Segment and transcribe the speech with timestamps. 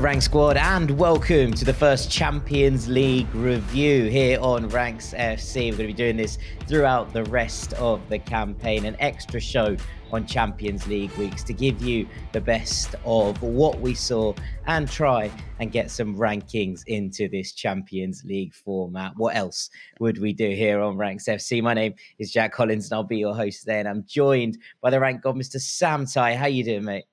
[0.00, 5.70] Rank Squad, and welcome to the first Champions League review here on Ranks FC.
[5.70, 9.76] We're going to be doing this throughout the rest of the campaign, an extra show
[10.10, 14.32] on Champions League weeks to give you the best of what we saw
[14.66, 19.12] and try and get some rankings into this Champions League format.
[19.16, 21.62] What else would we do here on Ranks FC?
[21.62, 24.88] My name is Jack Collins, and I'll be your host today, and I'm joined by
[24.88, 25.60] the rank god, Mr.
[25.60, 26.36] Sam Tighe.
[26.36, 27.04] How you doing, mate?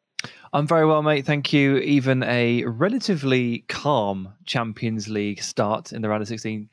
[0.53, 1.25] I'm very well, mate.
[1.25, 1.77] Thank you.
[1.77, 6.69] Even a relatively calm Champions League start in the round of 16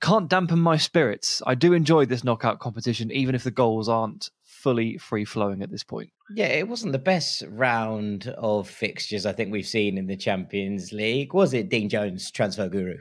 [0.00, 1.42] can't dampen my spirits.
[1.46, 5.70] I do enjoy this knockout competition, even if the goals aren't fully free flowing at
[5.70, 6.10] this point.
[6.34, 10.92] Yeah, it wasn't the best round of fixtures I think we've seen in the Champions
[10.92, 12.98] League, was it, Dean Jones, transfer guru?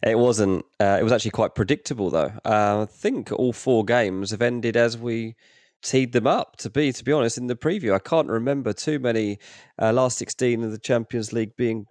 [0.03, 0.65] it wasn't.
[0.79, 2.33] Uh, it was actually quite predictable, though.
[2.43, 5.35] Uh, I think all four games have ended as we
[5.83, 7.93] teed them up to be to be honest in the preview.
[7.93, 9.39] I can't remember too many
[9.81, 11.85] uh, last 16 of the champions league being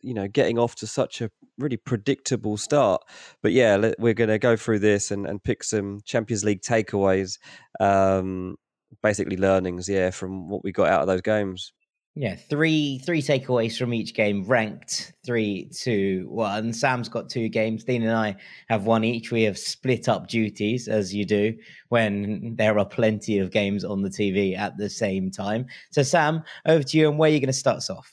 [0.00, 3.02] you know getting off to such a really predictable start.
[3.42, 7.38] But yeah we're going to go through this and, and pick some champions league takeaways
[7.80, 8.56] um
[9.02, 11.72] basically learnings yeah from what we got out of those games
[12.16, 16.72] yeah, three three takeaways from each game, ranked three, two, one.
[16.72, 17.82] Sam's got two games.
[17.82, 18.36] Dean and I
[18.68, 19.32] have one each.
[19.32, 21.56] We have split up duties as you do
[21.88, 25.66] when there are plenty of games on the TV at the same time.
[25.90, 27.08] So, Sam, over to you.
[27.08, 28.12] And where are you going to start us off?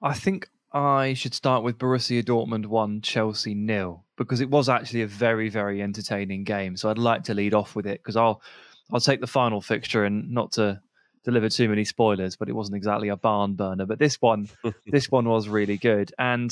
[0.00, 5.02] I think I should start with Borussia Dortmund one, Chelsea nil, because it was actually
[5.02, 6.76] a very very entertaining game.
[6.76, 8.42] So I'd like to lead off with it because I'll
[8.92, 10.80] I'll take the final fixture and not to
[11.24, 13.86] deliver too many spoilers, but it wasn't exactly a barn burner.
[13.86, 14.48] But this one,
[14.86, 16.12] this one was really good.
[16.18, 16.50] And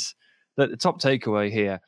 [0.56, 1.80] the, the top takeaway here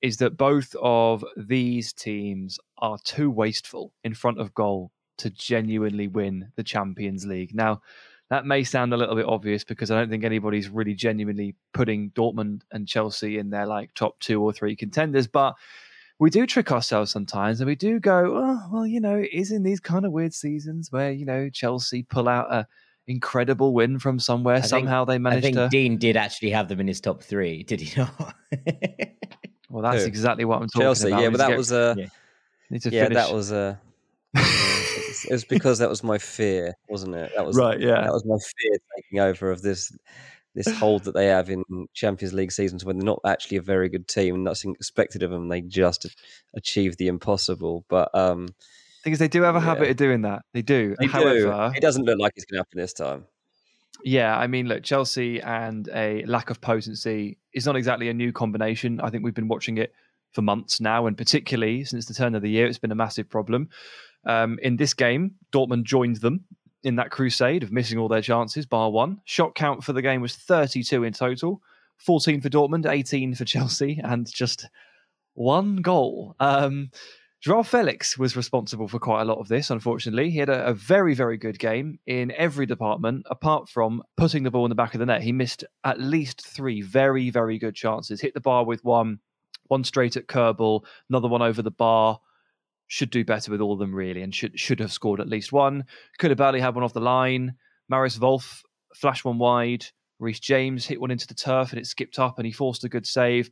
[0.00, 6.06] is that both of these teams are too wasteful in front of goal to genuinely
[6.06, 7.54] win the Champions League.
[7.54, 7.82] Now,
[8.30, 12.10] that may sound a little bit obvious because I don't think anybody's really genuinely putting
[12.10, 15.54] Dortmund and Chelsea in their like top two or three contenders, but
[16.18, 19.52] we do trick ourselves sometimes and we do go, oh, well, you know, it is
[19.52, 22.66] in these kind of weird seasons where, you know, Chelsea pull out a
[23.06, 24.56] incredible win from somewhere.
[24.56, 25.68] I Somehow think, they managed I think to.
[25.68, 28.34] Dean did actually have them in his top three, did he not?
[29.70, 30.08] well, that's Who?
[30.08, 31.22] exactly what I'm talking Chelsea, about.
[31.22, 31.94] yeah, but that was a.
[31.96, 32.06] Yeah,
[32.70, 33.14] yeah finish.
[33.14, 33.76] that was uh,
[34.36, 34.40] a.
[34.40, 37.32] it was because that was my fear, wasn't it?
[37.34, 37.80] That was right.
[37.80, 39.96] Yeah, that was my fear taking over of this
[40.58, 41.62] this hold that they have in
[41.94, 45.30] Champions League seasons when they're not actually a very good team and nothing expected of
[45.30, 45.48] them.
[45.48, 46.06] They just
[46.54, 47.84] achieve the impossible.
[47.88, 48.48] But um,
[49.04, 49.64] because they do have a yeah.
[49.64, 50.42] habit of doing that.
[50.52, 50.96] They do.
[50.98, 51.76] They However, do.
[51.76, 53.26] It doesn't look like it's going to happen this time.
[54.04, 58.32] Yeah, I mean, look, Chelsea and a lack of potency is not exactly a new
[58.32, 59.00] combination.
[59.00, 59.92] I think we've been watching it
[60.32, 63.28] for months now, and particularly since the turn of the year, it's been a massive
[63.28, 63.68] problem.
[64.24, 66.44] Um, in this game, Dortmund joined them
[66.84, 69.20] in that crusade of missing all their chances, bar one.
[69.24, 71.60] Shot count for the game was 32 in total
[71.98, 74.68] 14 for Dortmund, 18 for Chelsea, and just
[75.34, 76.34] one goal.
[76.40, 76.90] Um,
[77.40, 80.30] Joao Felix was responsible for quite a lot of this, unfortunately.
[80.30, 84.50] He had a, a, very, very good game in every department, apart from putting the
[84.50, 85.22] ball in the back of the net.
[85.22, 88.20] He missed at least three very, very good chances.
[88.20, 89.20] Hit the bar with one,
[89.68, 92.18] one straight at Kobel, another one over the bar,
[92.88, 95.52] should do better with all of them really, and should should have scored at least
[95.52, 95.84] one.
[96.18, 97.54] Could have barely had one off the line.
[97.88, 98.62] Marius Wolf
[98.94, 99.86] flashed one wide.
[100.18, 102.88] Reece James hit one into the turf and it skipped up, and he forced a
[102.88, 103.50] good save.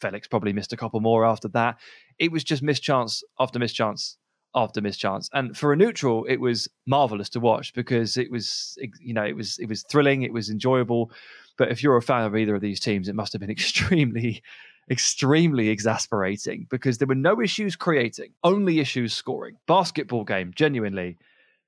[0.00, 1.78] Felix probably missed a couple more after that.
[2.18, 4.18] It was just mischance after mischance
[4.54, 9.14] after mischance, and for a neutral, it was marvelous to watch because it was you
[9.14, 11.10] know it was it was thrilling, it was enjoyable.
[11.58, 14.42] But if you're a fan of either of these teams, it must have been extremely
[14.90, 19.56] extremely exasperating because there were no issues creating, only issues scoring.
[19.66, 21.18] Basketball game, genuinely,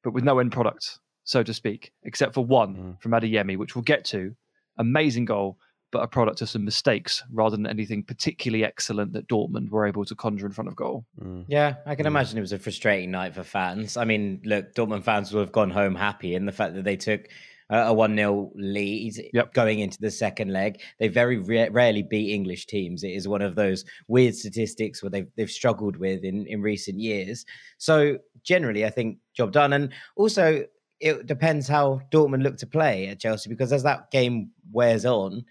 [0.03, 3.03] but with no end product, so to speak, except for one mm.
[3.03, 4.35] from Adeyemi, which we'll get to.
[4.79, 5.59] Amazing goal,
[5.91, 10.05] but a product of some mistakes rather than anything particularly excellent that Dortmund were able
[10.05, 11.05] to conjure in front of goal.
[11.21, 11.45] Mm.
[11.49, 12.09] Yeah, I can mm.
[12.09, 13.97] imagine it was a frustrating night for fans.
[13.97, 16.97] I mean, look, Dortmund fans will have gone home happy in the fact that they
[16.97, 17.29] took
[17.71, 19.53] a 1 0 lead yep.
[19.53, 20.81] going into the second leg.
[20.99, 23.03] They very re- rarely beat English teams.
[23.03, 26.99] It is one of those weird statistics where they've, they've struggled with in, in recent
[26.99, 27.45] years.
[27.77, 29.75] So, generally, I think job done.
[29.75, 30.65] And also,
[31.01, 35.45] it depends how Dortmund look to play at Chelsea because as that game wears on,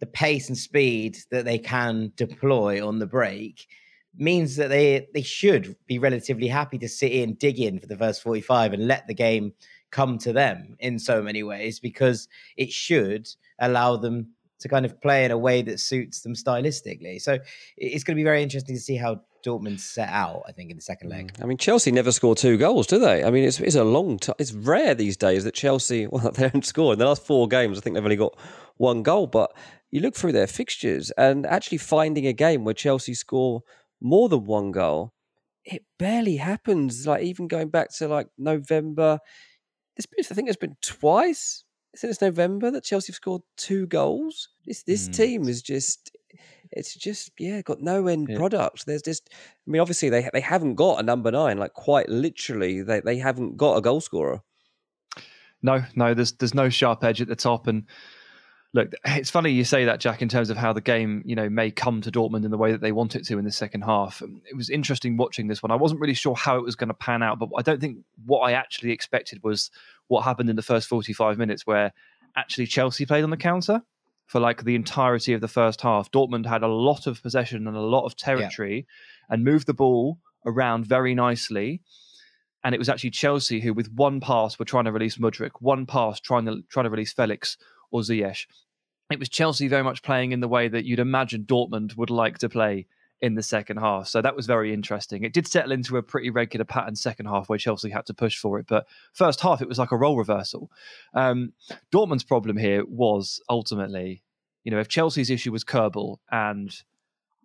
[0.00, 3.68] the pace and speed that they can deploy on the break
[4.16, 7.96] means that they they should be relatively happy to sit in, dig in for the
[7.96, 9.52] first 45 and let the game
[9.92, 13.28] come to them in so many ways because it should
[13.60, 17.20] allow them to kind of play in a way that suits them stylistically.
[17.20, 17.38] So
[17.76, 20.42] it's going to be very interesting to see how Dortmund set out.
[20.48, 21.34] I think in the second leg.
[21.34, 21.42] Mm.
[21.42, 23.24] I mean, Chelsea never score two goals, do they?
[23.24, 24.36] I mean, it's it's a long time.
[24.38, 27.76] It's rare these days that Chelsea well they don't score in the last four games.
[27.76, 28.36] I think they've only got
[28.76, 29.52] one goal, but
[29.90, 33.62] you look through their fixtures and actually finding a game where Chelsea score
[34.00, 35.12] more than one goal,
[35.64, 37.06] it barely happens.
[37.06, 39.18] Like even going back to like November,
[39.98, 44.48] I think it's been twice since November that Chelsea have scored two goals.
[44.66, 45.16] This this mm.
[45.16, 46.16] team is just
[46.70, 48.38] it's just yeah got no end yeah.
[48.38, 48.86] product.
[48.86, 52.82] There's just I mean obviously they they haven't got a number nine like quite literally
[52.82, 54.42] they they haven't got a goal scorer.
[55.62, 57.84] No, no, there's there's no sharp edge at the top and
[58.74, 61.48] look, it's funny you say that, Jack, in terms of how the game, you know,
[61.48, 63.82] may come to Dortmund in the way that they want it to in the second
[63.82, 64.22] half.
[64.22, 65.70] It was interesting watching this one.
[65.70, 67.98] I wasn't really sure how it was going to pan out, but I don't think
[68.24, 69.70] what I actually expected was
[70.08, 71.92] what happened in the first 45 minutes, where
[72.36, 73.82] actually Chelsea played on the counter
[74.26, 76.10] for like the entirety of the first half.
[76.10, 79.34] Dortmund had a lot of possession and a lot of territory yeah.
[79.34, 81.82] and moved the ball around very nicely.
[82.64, 85.84] And it was actually Chelsea who, with one pass, were trying to release Mudryk, one
[85.84, 87.58] pass trying to trying to release Felix
[87.92, 88.46] or Ziyech.
[89.10, 92.38] It was Chelsea very much playing in the way that you'd imagine Dortmund would like
[92.38, 92.86] to play
[93.20, 94.08] in the second half.
[94.08, 95.22] So that was very interesting.
[95.22, 98.36] It did settle into a pretty regular pattern second half where Chelsea had to push
[98.36, 100.70] for it, but first half it was like a role reversal.
[101.14, 101.52] Um,
[101.92, 104.22] Dortmund's problem here was ultimately,
[104.64, 106.74] you know, if Chelsea's issue was Kobel and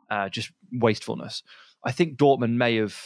[0.10, 1.44] uh, just wastefulness,
[1.84, 2.98] I think Dortmund may have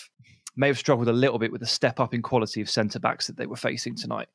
[0.55, 3.27] may have struggled a little bit with the step up in quality of centre backs
[3.27, 4.27] that they were facing tonight.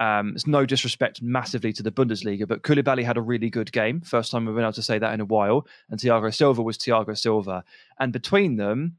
[0.00, 4.00] Um, it's no disrespect massively to the Bundesliga, but Koulibaly had a really good game.
[4.00, 5.66] First time we've been able to say that in a while.
[5.90, 7.64] And Thiago Silva was Thiago Silva.
[7.98, 8.96] And between them,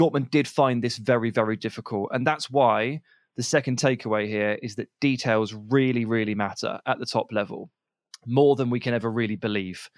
[0.00, 2.10] Dortmund did find this very, very difficult.
[2.12, 3.02] And that's why
[3.36, 7.70] the second takeaway here is that details really, really matter at the top level,
[8.26, 9.90] more than we can ever really believe.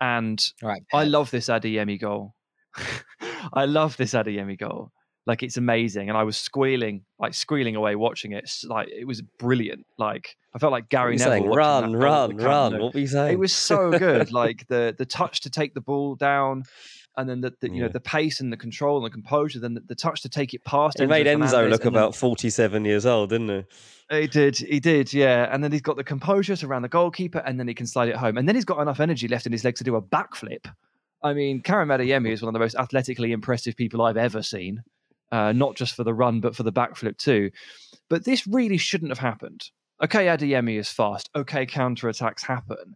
[0.00, 0.82] And right.
[0.92, 2.34] I love this Adeyemi goal.
[3.52, 4.90] I love this Adeyemi goal.
[5.24, 8.50] Like it's amazing, and I was squealing, like squealing away watching it.
[8.64, 9.86] Like it was brilliant.
[9.96, 11.32] Like I felt like Gary Neville.
[11.32, 12.80] Saying, run, run, run.
[12.80, 13.32] What were you saying?
[13.32, 14.32] It was so good.
[14.32, 16.64] like the the touch to take the ball down,
[17.16, 17.82] and then the, the you yeah.
[17.82, 20.54] know the pace and the control and the composure, then the, the touch to take
[20.54, 20.98] it past.
[20.98, 23.66] It Enzo made Enzo Fernandez, look about forty-seven years old, didn't it?
[24.10, 25.48] He did, he did, yeah.
[25.52, 28.08] And then he's got the composure to around the goalkeeper, and then he can slide
[28.08, 28.36] it home.
[28.36, 30.66] And then he's got enough energy left in his legs to do a backflip.
[31.22, 34.82] I mean, Karim Adeyemi is one of the most athletically impressive people I've ever seen
[35.32, 37.50] uh, not just for the run, but for the backflip too.
[38.08, 39.70] But this really shouldn't have happened.
[40.04, 41.30] Okay, Adeyemi is fast.
[41.34, 42.94] Okay, counter attacks happen.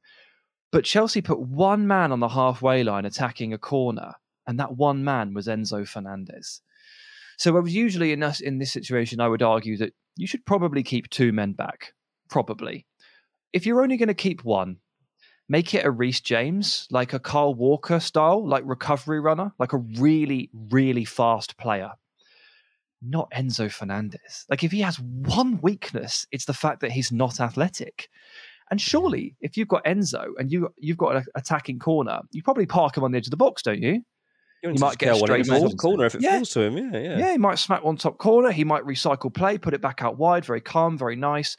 [0.71, 4.13] But Chelsea put one man on the halfway line attacking a corner,
[4.47, 6.61] and that one man was Enzo Fernandez.
[7.39, 10.83] So I was usually in in this situation, I would argue that you should probably
[10.83, 11.93] keep two men back.
[12.29, 12.87] Probably.
[13.53, 14.79] If you're only going to keep one,
[15.49, 19.79] make it a Reece James, like a Kyle Walker style, like recovery runner, like a
[19.79, 21.93] really, really fast player
[23.03, 24.47] not Enzo Fernandez.
[24.49, 28.09] Like if he has one weakness, it's the fact that he's not athletic.
[28.71, 32.67] And surely, if you've got Enzo and you you've got an attacking corner, you probably
[32.67, 34.03] park him on the edge of the box, don't you?
[34.63, 36.37] You, you might get a straight one corner if it yeah.
[36.37, 36.77] falls to him.
[36.79, 37.19] Yeah, yeah.
[37.19, 38.51] Yeah, he might smack one top corner.
[38.51, 41.57] He might recycle play, put it back out wide, very calm, very nice.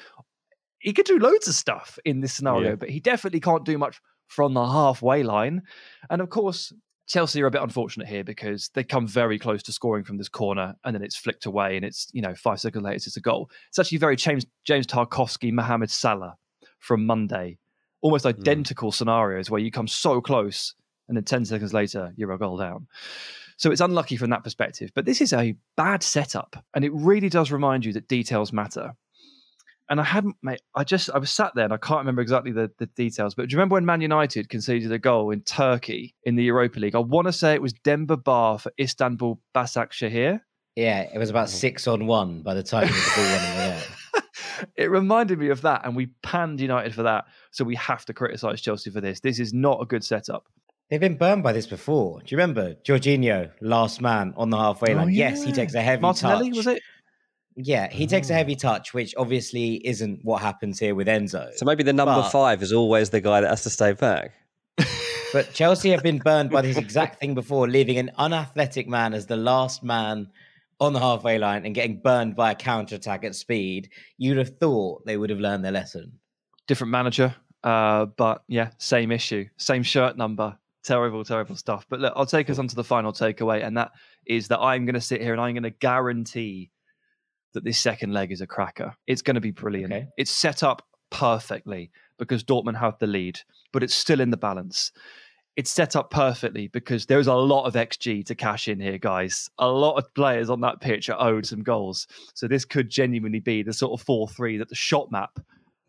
[0.79, 2.75] He could do loads of stuff in this scenario, yeah.
[2.75, 5.61] but he definitely can't do much from the halfway line.
[6.09, 6.73] And of course,
[7.07, 10.27] Chelsea are a bit unfortunate here because they come very close to scoring from this
[10.27, 13.21] corner and then it's flicked away and it's, you know, five seconds later it's a
[13.21, 13.49] goal.
[13.69, 16.35] It's actually very James, James Tarkowski, Mohamed Salah
[16.79, 17.57] from Monday.
[18.01, 18.29] Almost hmm.
[18.29, 18.93] identical mm.
[18.93, 20.75] scenarios where you come so close
[21.07, 22.87] and then 10 seconds later you're a goal down.
[23.55, 24.91] So it's unlucky from that perspective.
[24.93, 28.91] But this is a bad setup and it really does remind you that details matter
[29.89, 30.61] and I hadn't, mate.
[30.75, 33.35] I just I was sat there and I can't remember exactly the, the details.
[33.35, 36.79] But do you remember when Man United conceded a goal in Turkey in the Europa
[36.79, 36.95] League?
[36.95, 40.41] I want to say it was Demba Ba for Istanbul Başakşehir.
[40.75, 43.97] Yeah, it was about six on one by the time the ball went in
[44.75, 47.25] it reminded me of that, and we panned United for that.
[47.51, 49.19] So we have to criticise Chelsea for this.
[49.19, 50.45] This is not a good setup.
[50.89, 52.19] They've been burned by this before.
[52.21, 55.07] Do you remember Jorginho, last man on the halfway oh, line?
[55.07, 55.29] Oh, yeah.
[55.29, 56.57] Yes, he takes a heavy Martinelli, touch.
[56.57, 56.81] was it?
[57.57, 58.37] Yeah, he takes a oh.
[58.37, 61.51] heavy touch, which obviously isn't what happens here with Enzo.
[61.55, 64.31] So maybe the number but, five is always the guy that has to stay back.
[65.33, 69.25] but Chelsea have been burned by this exact thing before, leaving an unathletic man as
[69.25, 70.27] the last man
[70.79, 73.89] on the halfway line and getting burned by a counter attack at speed.
[74.17, 76.13] You'd have thought they would have learned their lesson.
[76.67, 81.85] Different manager, uh, but yeah, same issue, same shirt number, terrible, terrible stuff.
[81.89, 83.91] But look, I'll take us on to the final takeaway, and that
[84.25, 86.71] is that I'm going to sit here and I'm going to guarantee
[87.57, 88.95] that this second leg is a cracker.
[89.07, 89.91] It's going to be brilliant.
[89.91, 90.07] Okay.
[90.15, 93.39] It's set up perfectly because Dortmund have the lead,
[93.73, 94.91] but it's still in the balance.
[95.55, 99.49] It's set up perfectly because there's a lot of XG to cash in here, guys.
[99.57, 102.05] A lot of players on that pitch are owed some goals.
[102.35, 105.39] So this could genuinely be the sort of 4 3 that the shot map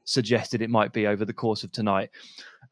[0.04, 2.08] suggested it might be over the course of tonight.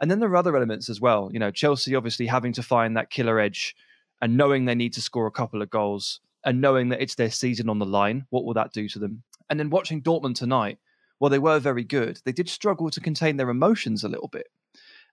[0.00, 1.28] And then there are other elements as well.
[1.30, 3.76] You know, Chelsea obviously having to find that killer edge
[4.22, 7.30] and knowing they need to score a couple of goals and knowing that it's their
[7.30, 8.24] season on the line.
[8.30, 9.22] What will that do to them?
[9.50, 10.78] And then watching Dortmund tonight,
[11.18, 14.46] while they were very good, they did struggle to contain their emotions a little bit.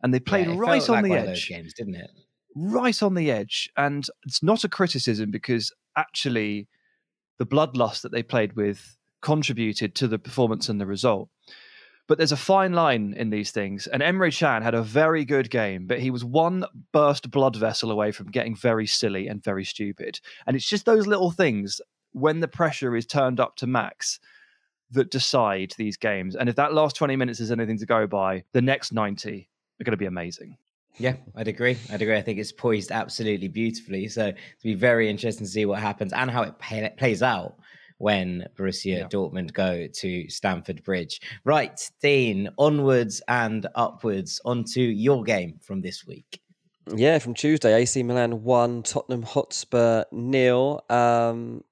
[0.02, 2.12] And they played Yeah, right on like the one of those edge games, didn't it?
[2.56, 3.70] right on the edge.
[3.76, 6.68] And it's not a criticism because actually
[7.40, 11.30] the bloodlust that they played with contributed to the performance and the result.
[12.08, 13.88] But there's a fine line in these things.
[13.88, 17.92] And Emre Can had a very good game, but he was one burst blood vessel
[17.92, 20.20] away from getting very silly and very stupid.
[20.46, 21.80] And it's just those little things
[22.12, 24.20] when the pressure is turned up to max
[24.92, 26.36] that decide these games.
[26.36, 29.84] And if that last 20 minutes is anything to go by, the next 90 are
[29.84, 30.58] going to be amazing.
[30.98, 31.78] Yeah, I'd agree.
[31.92, 32.16] I'd agree.
[32.16, 34.08] I think it's poised absolutely beautifully.
[34.08, 37.56] So it'll be very interesting to see what happens and how it pay- plays out
[38.04, 39.08] when Borussia Yeah.
[39.08, 41.22] Dortmund go to Stamford Bridge.
[41.46, 46.42] Right, Dean, onwards and upwards onto your game from this week.
[46.94, 50.84] Yeah, from Tuesday, AC Milan one, Tottenham Hotspur nil.
[50.90, 51.64] Um,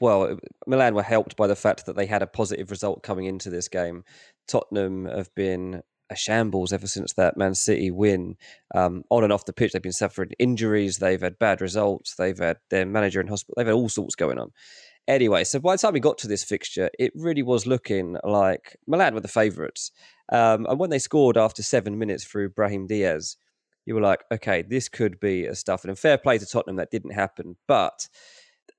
[0.00, 3.50] well, Milan were helped by the fact that they had a positive result coming into
[3.50, 4.04] this game.
[4.48, 8.36] Tottenham have been a shambles ever since that Man City win.
[8.74, 10.98] Um, on and off the pitch, they've been suffering injuries.
[10.98, 12.14] They've had bad results.
[12.14, 13.54] They've had their manager in hospital.
[13.58, 14.52] They've had all sorts going on.
[15.06, 18.76] Anyway, so by the time we got to this fixture, it really was looking like
[18.86, 19.90] Milan were the favourites.
[20.32, 23.36] Um, and when they scored after seven minutes through Brahim Diaz,
[23.84, 25.84] you were like, okay, this could be a stuff.
[25.84, 27.56] And fair play to Tottenham, that didn't happen.
[27.68, 28.08] But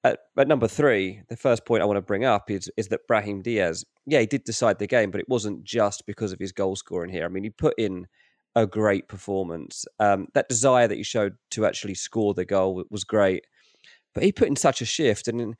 [0.03, 3.07] at, at number three, the first point I want to bring up is is that
[3.07, 6.51] Brahim Diaz, yeah, he did decide the game, but it wasn't just because of his
[6.51, 7.25] goal scoring here.
[7.25, 8.07] I mean, he put in
[8.55, 9.85] a great performance.
[9.99, 13.45] Um, that desire that he showed to actually score the goal was great,
[14.15, 15.55] but he put in such a shift and.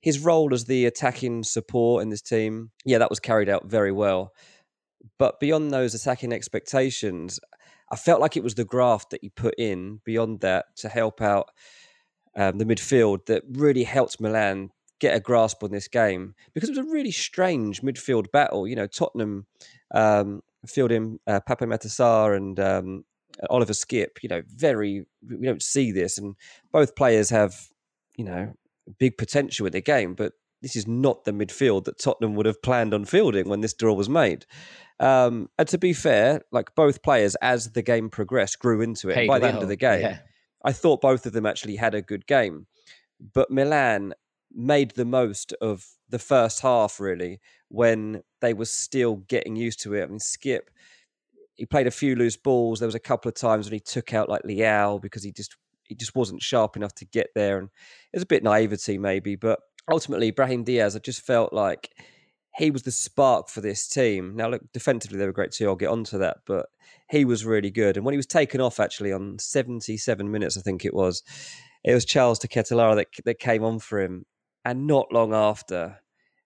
[0.00, 3.92] His role as the attacking support in this team, yeah, that was carried out very
[3.92, 4.32] well.
[5.18, 7.38] But beyond those attacking expectations,
[7.90, 11.20] I felt like it was the graft that he put in beyond that to help
[11.20, 11.50] out
[12.36, 16.76] um, the midfield that really helped Milan get a grasp on this game because it
[16.76, 18.68] was a really strange midfield battle.
[18.68, 19.46] You know, Tottenham
[19.92, 23.04] um, fielding uh, Pape Matar Sarr and um,
[23.48, 24.22] Oliver Skipp.
[24.22, 26.36] You know, very we don't see this, and
[26.70, 27.54] both players have
[28.16, 28.52] you know
[28.98, 30.32] big potential in the game, but
[30.62, 33.94] this is not the midfield that Tottenham would have planned on fielding when this draw
[33.94, 34.44] was made.
[34.98, 39.14] Um, and to be fair, like both players, as the game progressed, grew into it.
[39.14, 40.18] Played By the end of the game, yeah.
[40.62, 42.66] I thought both of them actually had a good game.
[43.32, 44.12] But Milan
[44.52, 49.94] made the most of the first half, really, when they were still getting used to
[49.94, 50.02] it.
[50.02, 50.62] I mean, Skipp,
[51.54, 52.80] he played a few loose balls.
[52.80, 55.56] There was a couple of times when he took out like Leao because he just
[55.90, 57.68] he just wasn't sharp enough to get there, and
[58.12, 59.36] it was a bit naivety maybe.
[59.36, 59.58] But
[59.90, 61.90] ultimately, Brahim Diaz, I just felt like
[62.56, 64.36] he was the spark for this team.
[64.36, 65.68] Now, look, defensively they were great too.
[65.68, 66.66] I'll get onto that, but
[67.10, 67.96] he was really good.
[67.96, 71.22] And when he was taken off, actually on seventy-seven minutes, I think it was,
[71.84, 74.26] it was Charles de Ketelaere that that came on for him,
[74.64, 76.00] and not long after.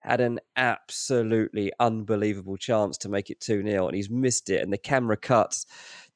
[0.04, 4.62] Had an absolutely unbelievable chance to make it 2 0, and he's missed it.
[4.62, 5.64] And the camera cuts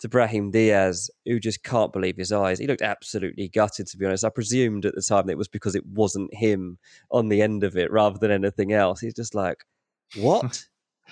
[0.01, 2.59] to Brahim Diaz, who just can't believe his eyes.
[2.59, 4.25] He looked absolutely gutted, to be honest.
[4.25, 6.79] I presumed at the time that it was because it wasn't him
[7.11, 9.01] on the end of it rather than anything else.
[9.01, 9.65] He's just like,
[10.17, 10.65] what?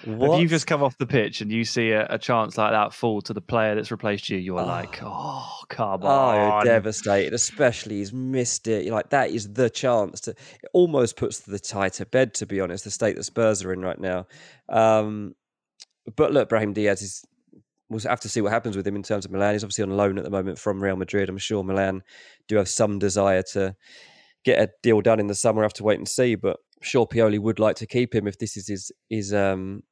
[0.05, 0.35] What?
[0.37, 2.93] If you just come off the pitch and you see a, a chance like that
[2.93, 4.65] fall to the player that's replaced you, you're Oh.
[4.67, 6.65] like, oh, come Oh, on.
[6.67, 8.85] you're devastated, especially he's missed it.
[8.85, 10.31] You're like, that is the chance to.
[10.31, 13.73] It almost puts the tie to bed, to be honest, the state that Spurs are
[13.73, 14.27] in right now.
[14.69, 15.35] Um,
[16.17, 17.25] but look, Brahim Diaz is.
[17.89, 19.55] We'll have to see what happens with him in terms of Milan.
[19.55, 21.29] He's obviously on loan at the moment from Real Madrid.
[21.29, 22.03] I'm sure Milan
[22.49, 23.77] do have some desire to
[24.45, 25.63] get a deal done in the summer.
[25.63, 28.39] I have to wait and see, but sure Pioli would like to keep him if
[28.39, 29.83] this is his, his um,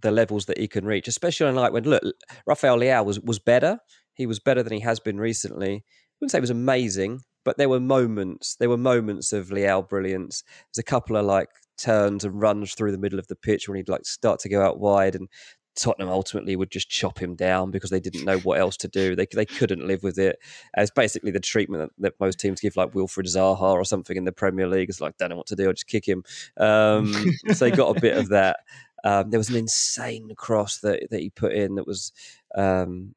[0.00, 2.02] the levels that he can reach, especially on night when look,
[2.46, 3.78] Rafael Leao was was better.
[4.14, 5.74] He was better than he has been recently.
[5.74, 5.82] I
[6.20, 8.56] wouldn't say it was amazing, but there were moments.
[8.58, 10.42] There were moments of Leao brilliance.
[10.46, 11.48] There's a couple of like
[11.78, 14.62] turns and runs through the middle of the pitch when he'd like start to go
[14.62, 15.28] out wide, and
[15.76, 19.14] Tottenham ultimately would just chop him down because they didn't know what else to do.
[19.14, 20.38] They they couldn't live with it.
[20.76, 24.24] It's basically the treatment that, that most teams give, like Wilfried Zaha or something in
[24.24, 24.88] the Premier League.
[24.88, 25.66] It's like don't know what to do.
[25.66, 26.24] I'll just kick him.
[26.56, 27.14] Um,
[27.52, 28.60] so he got a bit of that.
[29.04, 32.12] Um, there was an insane cross that that he put in that was
[32.54, 33.14] um,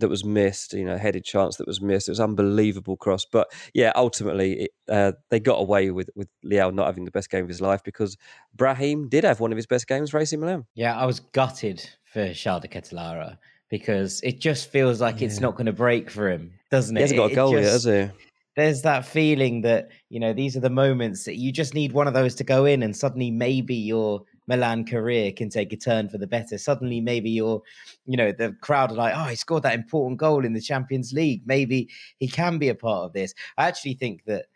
[0.00, 2.08] that was missed, you know, headed chance that was missed.
[2.08, 3.24] It was unbelievable cross.
[3.24, 7.30] But yeah, ultimately it, uh, they got away with with Leao not having the best
[7.30, 8.16] game of his life because
[8.54, 10.66] Brahim did have one of his best games racing AC Milan.
[10.74, 13.38] Yeah, I was gutted for Charles de Ketelaere
[13.70, 15.26] because it just feels like yeah.
[15.26, 17.00] it's not going to break for him, doesn't it?
[17.00, 18.24] He hasn't got a goal just, yet, has he?
[18.56, 22.08] There's that feeling that you know these are the moments that you just need one
[22.08, 26.08] of those to go in, and suddenly maybe your Milan career can take a turn
[26.08, 26.58] for the better.
[26.58, 27.62] Suddenly, maybe you're,
[28.04, 31.12] you know, the crowd are like, oh, he scored that important goal in the Champions
[31.12, 31.42] League.
[31.46, 31.88] Maybe
[32.18, 33.32] he can be a part of this.
[33.56, 34.46] I actually think that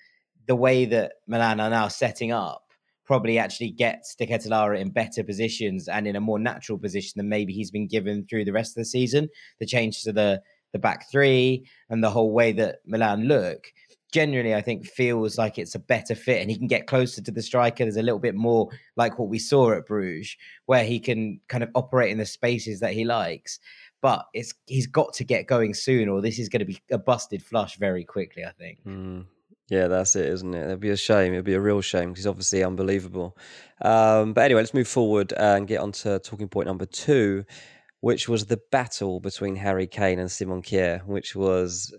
[0.48, 2.72] the way that Milan are now setting up
[3.06, 7.28] probably actually gets De Ketelaere in better positions and in a more natural position than
[7.28, 9.28] maybe he's been given through the rest of the season.
[9.60, 13.72] The change to the the back three and the whole way that Milan look
[14.14, 17.32] generally I think feels like it's a better fit and he can get closer to
[17.32, 17.84] the striker.
[17.84, 21.64] There's a little bit more like what we saw at Bruges, where he can kind
[21.64, 23.58] of operate in the spaces that he likes.
[24.00, 26.98] But it's he's got to get going soon, or this is going to be a
[26.98, 28.44] busted flush very quickly.
[28.44, 28.78] I think.
[28.86, 29.26] Mm.
[29.68, 30.62] Yeah, that's it, isn't it?
[30.62, 31.32] It'd be a shame.
[31.32, 33.36] It'd be a real shame because he's obviously unbelievable.
[33.82, 37.46] Um, but anyway, let's move forward and get on to talking point number two,
[38.00, 41.94] which was the battle between Harry Kane and Simon Kjær, which was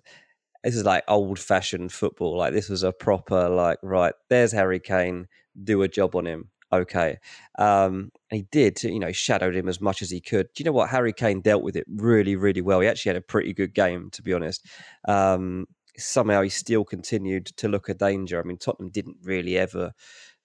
[0.65, 2.38] this is like old fashioned football.
[2.38, 4.13] Like this was a proper like right.
[4.29, 5.27] There's Harry Kane.
[5.63, 6.50] Do a job on him.
[6.74, 7.17] Okay.
[7.60, 8.84] Um, he did.
[8.84, 10.48] You know, shadowed him as much as he could.
[10.53, 10.89] Do you know what?
[10.89, 12.79] Harry Kane dealt with it really, really well.
[12.81, 14.65] He actually had a pretty good game, to be honest.
[15.07, 15.67] Um,
[15.98, 18.39] somehow he still continued to look a danger.
[18.39, 19.93] I mean, Tottenham didn't really ever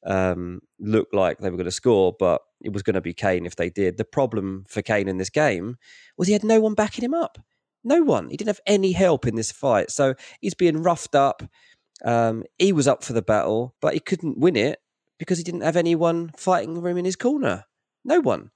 [0.06, 3.46] um, look like they were going to score, but it was going to be Kane
[3.46, 3.96] if they did.
[3.96, 5.76] The problem for Kane in this game
[6.16, 7.38] was he had no one backing him up.
[7.84, 8.28] No one.
[8.28, 9.90] He didn't have any help in this fight.
[9.90, 11.42] So he's being roughed up.
[12.04, 14.78] Um, he was up for the battle, but he couldn't win it
[15.18, 17.64] because he didn't have anyone fighting for him in his corner.
[18.04, 18.50] No one.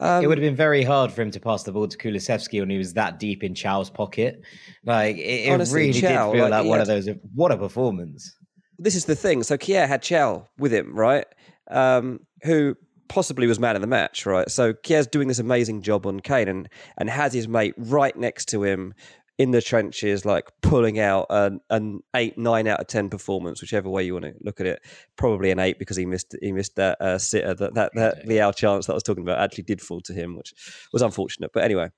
[0.00, 2.60] Um, it would have been very hard for him to pass the ball to Kulusevski
[2.60, 4.40] when he was that deep in Thiaw's pocket.
[4.84, 7.16] Like it, it honestly, really Thiaw, did feel like, like one had, of those.
[7.34, 8.32] What a performance!
[8.78, 9.42] This is the thing.
[9.42, 11.26] So Kjær had Thiaw with him, right?
[11.68, 12.76] Um, who
[13.08, 14.50] possibly was man of the match, right?
[14.50, 18.46] So Kjær's doing this amazing job on Kane and, and has his mate right next
[18.50, 18.94] to him
[19.38, 23.88] in the trenches, like pulling out an, an eight, nine out of ten performance, whichever
[23.88, 24.80] way you want to look at it.
[25.16, 28.54] Probably an eight because he missed he missed that uh, sitter that that, that Leao
[28.54, 30.52] chance that I was talking about actually did fall to him, which
[30.92, 31.52] was unfortunate.
[31.54, 31.90] But anyway,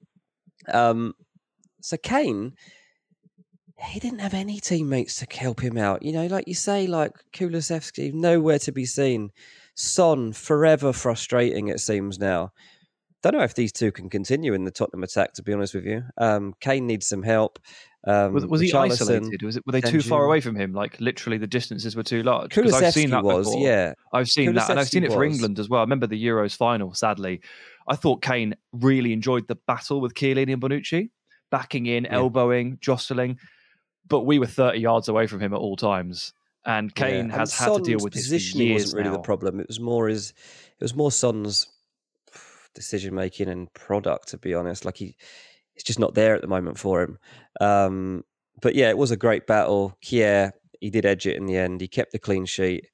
[0.73, 1.15] um,
[1.81, 2.53] so Kane
[3.83, 6.03] he didn't have any teammates to help him out.
[6.03, 9.31] You know, like you say, like Kulusevski, nowhere to be seen.
[9.83, 12.53] Son, forever frustrating, it seems now.
[13.23, 15.87] Don't know if these two can continue in the Tottenham attack, to be honest with
[15.87, 16.03] you.
[16.19, 17.59] Um, Kane needs some help.
[18.07, 19.43] Um, was, was he isolated?
[19.43, 20.75] Was it, were they too far away from him?
[20.75, 22.55] Like literally, the distances were too large.
[22.55, 23.67] Because I've seen that was, before.
[23.67, 23.95] yeah.
[24.13, 25.81] I've seen that, and I've seen it for England as well.
[25.81, 26.93] I remember the Euros final.
[26.93, 27.41] Sadly,
[27.89, 31.09] I thought Kane really enjoyed the battle with Chiellini and Bonucci,
[31.51, 32.17] backing in, yeah.
[32.17, 33.39] elbowing, jostling.
[34.07, 37.37] But we were thirty yards away from him at all times and Kane yeah.
[37.37, 39.17] has and had Son's to deal with positioning wasn't really now.
[39.17, 39.61] the problem.
[39.61, 41.69] It was more his it was more Son's
[42.75, 44.29] decision making and product.
[44.29, 45.17] To be honest, like he
[45.75, 47.19] it's just not there at the moment for him.
[47.61, 48.25] Um,
[48.61, 49.97] but yeah, it was a great battle.
[50.05, 51.81] Kjær he did edge it in the end.
[51.81, 52.87] He kept the clean sheet.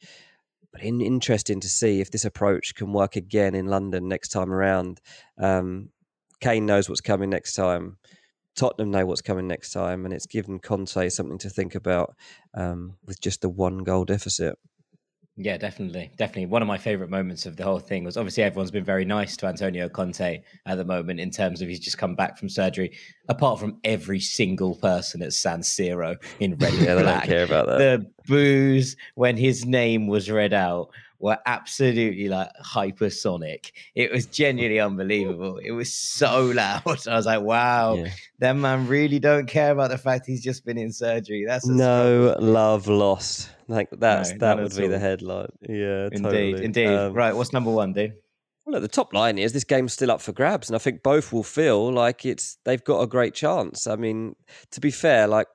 [0.72, 4.52] But in, interesting to see if this approach can work again in London next time
[4.52, 5.00] around.
[5.38, 5.90] Um,
[6.40, 7.96] Kane knows what's coming next time.
[8.56, 12.16] Tottenham know what's coming next time, and it's given Conte something to think about
[12.54, 14.58] um, with just the one goal deficit.
[15.38, 16.10] Yeah, definitely.
[16.16, 16.46] Definitely.
[16.46, 19.36] One of my favorite moments of the whole thing was obviously everyone's been very nice
[19.36, 22.96] to Antonio Conte at the moment in terms of he's just come back from surgery,
[23.28, 27.24] apart from every single person at San Siro in red yeah, and black.
[27.24, 27.78] don't care about that.
[27.78, 30.88] The booze when his name was read out
[31.18, 33.72] were absolutely like hypersonic.
[33.94, 35.58] It was genuinely unbelievable.
[35.58, 36.82] It was so loud.
[36.86, 38.10] I was like, wow, yeah.
[38.38, 41.44] that man really don't care about the fact he's just been in surgery.
[41.46, 42.52] That's no struggle.
[42.52, 43.50] love lost.
[43.68, 44.88] Like that's no, that would be all.
[44.88, 45.48] the headline.
[45.68, 46.64] Yeah, indeed, totally.
[46.64, 46.86] indeed.
[46.86, 48.14] Um, right, what's number one, Dean?
[48.64, 51.02] Well, look, the top line is this game's still up for grabs, and I think
[51.02, 53.86] both will feel like it's they've got a great chance.
[53.86, 54.36] I mean,
[54.72, 55.46] to be fair, like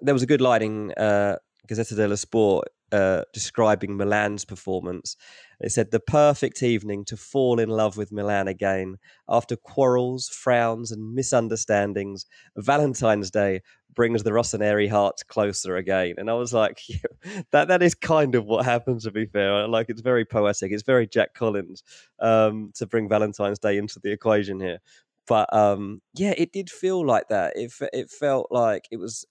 [0.00, 1.36] there was a good line in uh,
[1.68, 5.16] Gazzetta dello Sport uh, describing Milan's performance.
[5.60, 8.96] It said the perfect evening to fall in love with Milan again
[9.28, 12.26] after quarrels, frowns, and misunderstandings.
[12.56, 13.60] Valentine's Day
[13.94, 16.14] brings the Rossoneri hearts closer again.
[16.18, 19.04] And I was like, yeah, that that is kind of what happens.
[19.04, 20.72] To be fair, like it's very poetic.
[20.72, 21.82] It's very Jack Collins
[22.20, 24.78] um, to bring Valentine's Day into the equation here.
[25.26, 27.52] But um, yeah, it did feel like that.
[27.56, 29.26] It it felt like it was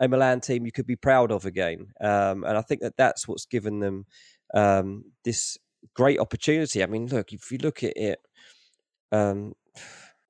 [0.00, 1.88] a Milan team you could be proud of again.
[2.00, 4.06] Um, and I think that that's what's given them
[4.54, 5.58] um, this
[5.94, 6.82] great opportunity.
[6.82, 8.18] I mean, look, if you look at it,
[9.10, 9.54] um,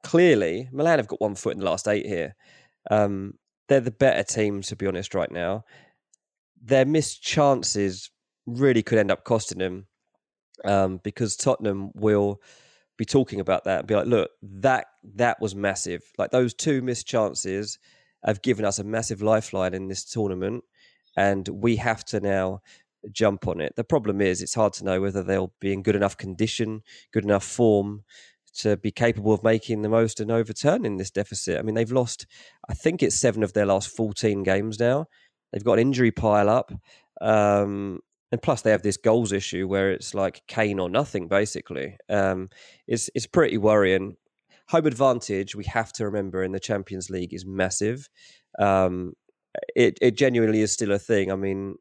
[0.03, 2.35] clearly Milan have got one foot in the last eight here.
[2.91, 3.35] Um,
[3.69, 5.65] they're the better team, to be honest, right now.
[6.63, 8.11] Their missed chances
[8.47, 9.87] really could end up costing them
[10.65, 12.41] um, because Tottenham will
[12.97, 16.03] be talking about that and be like, look, that that was massive.
[16.19, 17.79] Like those two missed chances
[18.25, 20.65] have given us a massive lifeline in this tournament,
[21.17, 22.61] and we have to now
[23.11, 23.75] jump on it.
[23.77, 26.83] The problem is it's hard to know whether they'll be in good enough condition,
[27.13, 28.05] good enough form
[28.55, 31.59] to be capable of making the most and overturning this deficit.
[31.59, 32.27] I mean, they've lost,
[32.69, 35.07] I think it's seven of their last 14 games now.
[35.53, 36.73] They've got an injury pile up.
[37.21, 41.97] Um, and plus, they have this goals issue where it's like Kane or nothing, basically.
[42.09, 42.49] Um,
[42.87, 44.17] it's, it's pretty worrying.
[44.73, 48.09] Home advantage, we have to remember in the Champions League, is massive.
[48.59, 49.13] Um,
[49.77, 51.31] it, it genuinely is still a thing.
[51.31, 51.77] I mean,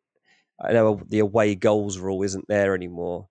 [0.60, 3.30] I know the away goals rule isn't there anymore,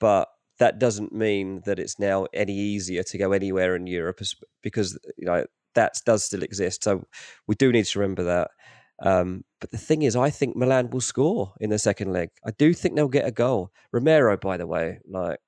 [0.00, 0.26] but
[0.58, 4.20] that doesn't mean that it's now any easier to go anywhere in Europe
[4.62, 5.44] because you know
[5.76, 6.82] that does still exist.
[6.82, 7.04] So
[7.46, 8.50] we do need to remember that.
[9.00, 12.30] Um, but the thing is, I think Milan will score in the second leg.
[12.44, 13.70] I do think they'll get a goal.
[13.92, 15.38] Romero, by the way, like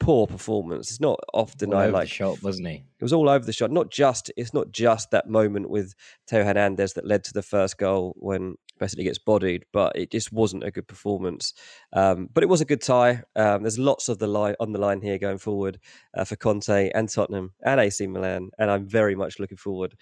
[0.00, 0.90] poor performance.
[0.90, 2.08] It's not often all I over like.
[2.08, 2.74] the shot, wasn't he?
[2.74, 3.70] It was all over the shot.
[3.70, 5.94] Not just it's not just that moment with
[6.26, 10.32] Theo Hernandez that led to the first goal when basically gets bodied, but it just
[10.32, 11.52] wasn't a good performance.
[11.92, 13.22] Um, but it was a good tie.
[13.36, 15.78] Um, there's lots of the line on the line here going forward
[16.14, 19.96] uh, for Conte and Tottenham and AC Milan, and I'm very much looking forward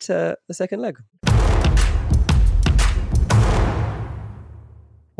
[0.00, 0.98] to the second leg.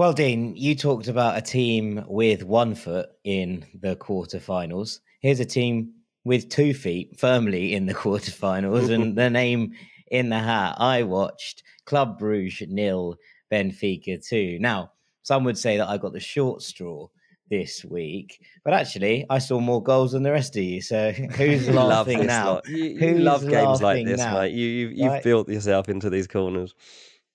[0.01, 5.01] Well, Dean, you talked about a team with one foot in the quarterfinals.
[5.21, 5.93] Here's a team
[6.25, 9.75] with two feet firmly in the quarterfinals, and the name
[10.11, 10.77] in the hat.
[10.79, 13.19] I watched Club Bruges nil,
[13.53, 14.59] Benfica two.
[14.59, 17.09] Now, some would say that I got the short straw
[17.51, 20.81] this week, but actually, I saw more goals than the rest of you.
[20.81, 22.53] So who's You laughing now?
[22.55, 22.67] lot.
[22.67, 24.41] You, you Who's love games like this, now?
[24.41, 24.55] mate.
[24.55, 25.23] You, you've, you've Right.
[25.23, 26.75] built yourself into these corners.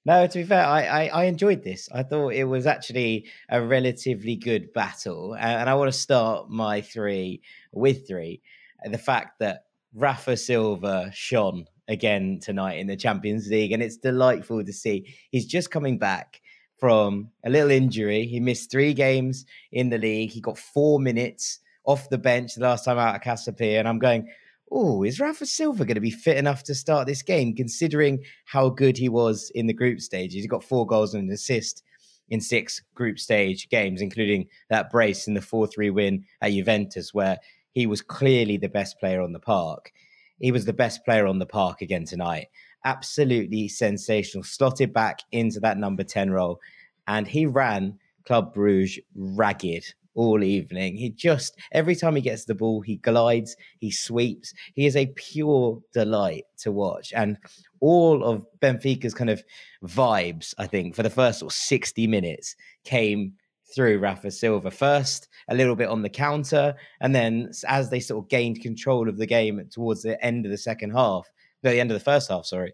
[0.05, 1.89] No, to be fair, I, I, I enjoyed this.
[1.91, 5.35] I thought it was actually a relatively good battle.
[5.35, 7.41] And I want to start my three
[7.71, 8.41] with three.
[8.83, 9.65] The fact that
[9.95, 13.71] Rafa Silva shone again tonight in the Champions League.
[13.71, 15.15] And it's delightful to see.
[15.31, 16.39] He's just coming back
[16.77, 18.27] from a little injury.
[18.27, 20.29] He missed three games in the league.
[20.29, 23.79] He got four minutes off the bench the last time out at Casa Pia.
[23.79, 24.27] And I'm going,
[24.71, 28.69] oh, is Rafa Silva going to be fit enough to start this game, considering how
[28.69, 30.34] good he was in the group stage?
[30.34, 31.84] He's got four goals and an assist
[32.30, 37.13] in six group stage games, including that brace in the 4 3 win at Juventus,
[37.13, 37.38] where
[37.71, 39.91] he was clearly the best player on the park.
[40.39, 42.47] He was the best player on the park again tonight.
[42.84, 44.43] Absolutely sensational.
[44.43, 46.60] Slotted back into that number 10 role.
[47.08, 50.95] And he ran Club Bruges ragged all evening.
[50.95, 54.54] He just, every time he gets the ball, he glides, he sweeps.
[54.73, 57.13] He is a pure delight to watch.
[57.13, 57.38] And
[57.82, 59.43] all of Benfica's kind of
[59.84, 63.34] vibes, I think, for the first of 60 minutes came
[63.75, 64.71] through Rafa Silva.
[64.71, 66.75] First, a little bit on the counter.
[67.01, 70.51] And then as they sort of gained control of the game towards the end of
[70.51, 71.28] the second half,
[71.62, 72.73] the end of the first half, sorry,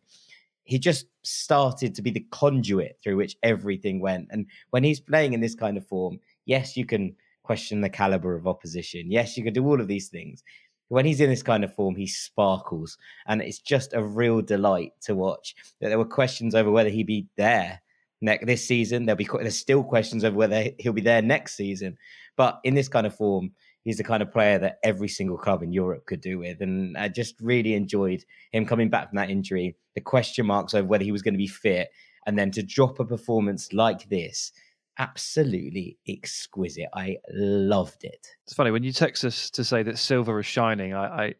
[0.64, 4.28] he just started to be the conduit through which everything went.
[4.32, 7.16] And when he's playing in this kind of form, yes, you can
[7.52, 9.12] question the caliber of opposition.
[9.12, 10.42] Yes, you can do all of these things.
[10.88, 14.94] When he's in this kind of form, he sparkles, and it's just a real delight
[15.02, 15.54] to watch.
[15.82, 17.82] That there were questions over whether he'd be there
[18.22, 19.06] next this season.
[19.06, 21.98] There'll be there's still questions over whether he'll be there next season.
[22.38, 23.52] But in this kind of form,
[23.84, 26.62] he's the kind of player that every single club in Europe could do with.
[26.62, 30.88] And I just really enjoyed him coming back from that injury, the question marks over
[30.88, 31.90] whether he was going to be fit,
[32.26, 34.54] and then to drop a performance like this,
[35.02, 36.88] absolutely exquisite.
[36.94, 38.28] I loved it.
[38.46, 40.94] It's funny when you text us to say that silver is shining.
[40.94, 41.34] I, I,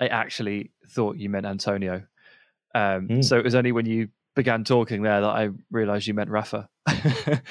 [0.00, 2.04] I actually thought you meant Antonio.
[2.74, 3.24] Um, Mm.
[3.24, 6.68] So it was only when you began talking there that I realised you meant Rafa.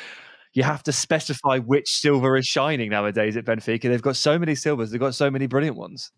[0.54, 3.82] you have to specify which silver is shining nowadays at Benfica.
[3.82, 4.92] They've got so many silvers.
[4.92, 6.12] They've got so many brilliant ones.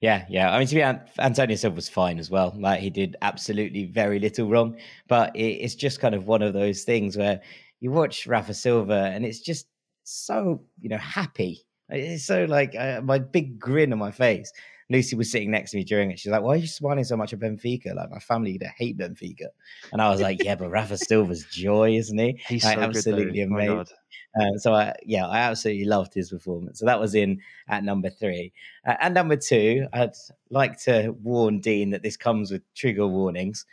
[0.00, 0.50] Yeah, yeah.
[0.52, 2.54] I mean, to be An- Antonio Silva was fine as well.
[2.58, 6.52] Like he did absolutely very little wrong, but it, it's just kind of one of
[6.52, 7.40] those things where
[7.84, 9.66] you watch Rafa Silva and it's just
[10.04, 11.66] so you know happy.
[11.90, 14.50] It's so like uh, my big grin on my face.
[14.88, 16.18] Lucy was sitting next to me during it.
[16.18, 17.94] She's like, "Why are you smiling so much at Benfica?
[17.94, 19.48] Like my family they hate Benfica."
[19.92, 22.40] And I was like, "Yeah, but Rafa Silva's joy, isn't he?
[22.48, 23.88] He's Like, so absolutely good, amazing." God.
[24.40, 26.80] Uh, so I, yeah, I absolutely loved his performance.
[26.80, 28.54] So that was in at number three.
[28.86, 30.14] Uh, and number two, I'd
[30.48, 33.66] like to warn Dean that this comes with trigger warnings.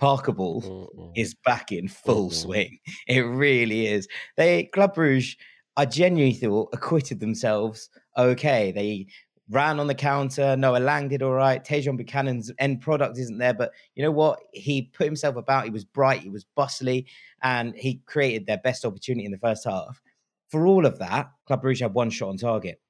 [0.00, 1.12] Parker Ball Mm-mm.
[1.14, 2.34] is back in full Mhm.
[2.34, 2.78] swing.
[3.06, 4.08] It really is.
[4.36, 5.36] They Club Rouge,
[5.76, 8.72] I genuinely thought acquitted themselves okay.
[8.72, 9.06] They
[9.50, 10.56] ran on the counter.
[10.56, 11.62] Noah Lang did all right.
[11.62, 14.40] Tajon Buchanan's end product isn't there, but you know what?
[14.52, 15.64] He put himself about.
[15.64, 16.20] He was bright.
[16.22, 17.06] He was bustly,
[17.42, 20.00] and he created their best opportunity in the first half.
[20.48, 22.80] For all of that, Club Brugge had one shot on target,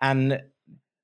[0.00, 0.42] and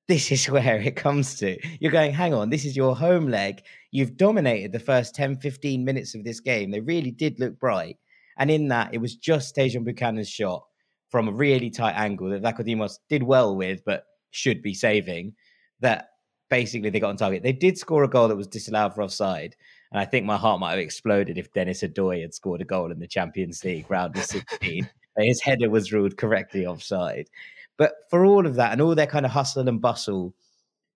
[0.07, 1.57] this is where it comes to.
[1.79, 3.61] You're going, hang on, this is your home leg.
[3.91, 6.71] You've dominated the first 10, 15 minutes of this game.
[6.71, 7.97] They really did look bright.
[8.37, 10.65] And in that, it was just Tajon Buchanan's shot
[11.09, 15.33] from a really tight angle that Vlachodimos did well with, but should be saving.
[15.79, 16.09] That
[16.49, 17.43] basically they got on target.
[17.43, 19.55] They did score a goal that was disallowed for offside.
[19.91, 22.91] And I think my heart might have exploded if Denis Odoi had scored a goal
[22.91, 24.89] in the Champions League round of 16.
[25.17, 27.29] His header was ruled correctly offside.
[27.77, 30.33] But for all of that and all their kind of hustle and bustle,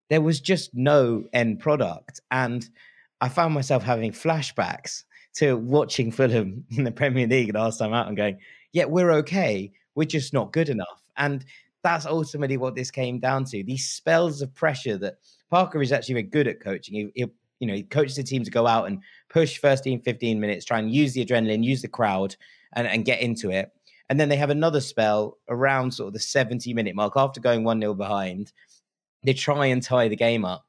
[0.10, 2.22] there was just no end product.
[2.32, 2.68] And
[3.22, 5.04] I found myself having flashbacks
[5.36, 8.38] to watching Fulham in the Premier League the last time out and going,
[8.72, 9.72] yeah, we're okay.
[9.96, 11.02] We're just not good enough.
[11.18, 11.46] And
[11.84, 13.64] that's ultimately what this came down to.
[13.64, 15.18] These spells of pressure that
[15.50, 16.96] Parker is actually very good at coaching.
[16.96, 20.00] He, he you know, he coaches the team to go out and push first team
[20.02, 22.36] 15 minutes, try and use the adrenaline, use the crowd
[22.74, 23.72] and, and get into it.
[24.10, 27.64] And then they have another spell around sort of the 70 minute mark after going
[27.64, 28.52] 1 0 behind.
[29.24, 30.66] They try and tie the game up.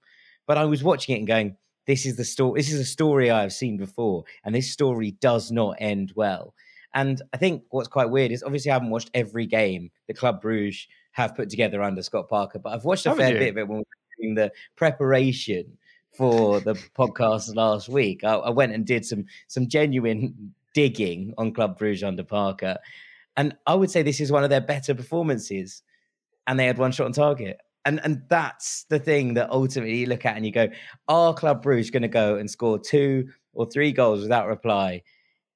[0.47, 2.61] But I was watching it and going, this is the story.
[2.61, 6.55] This is a story I've seen before, and this story does not end well.
[6.95, 10.41] And I think what's quite weird is obviously I haven't watched every game the Club
[10.41, 13.39] Bruges have put together under Scott Parker, but I've watched a Haven't fair you?
[13.39, 15.79] bit of it when we were doing the preparation
[16.17, 18.25] for the podcast last week.
[18.25, 22.77] I, I, went and did some some genuine digging on Club Bruges under Parker,
[23.41, 25.83] and I would say this is one of their better performances.
[26.47, 27.57] And they had one shot on target.
[27.87, 30.69] And and that's the thing that ultimately you look at and you go,
[31.09, 35.03] are Club Bruges going to go and score two or three goals without reply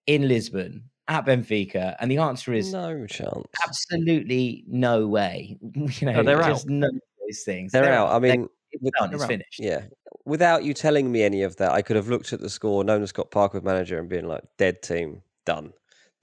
[0.06, 1.94] in Lisbon at Benfica?
[2.00, 3.46] And the answer is no chance.
[3.62, 5.58] Absolutely no way.
[5.74, 6.70] You know, no, they're just out.
[6.70, 7.72] none of those things.
[7.72, 8.08] They're, they're out.
[8.08, 9.12] I mean, it's done.
[9.12, 9.60] It's finished.
[9.60, 9.82] Yeah.
[10.24, 13.02] Without you telling me any of that, I could have looked at the score, known
[13.02, 15.74] as Scott Parker manager, and been like, "Dead team, done."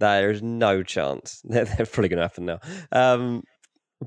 [0.02, 1.42] There is no chance.
[1.46, 2.60] They're, they're probably going to happen now.
[2.92, 3.44] Um,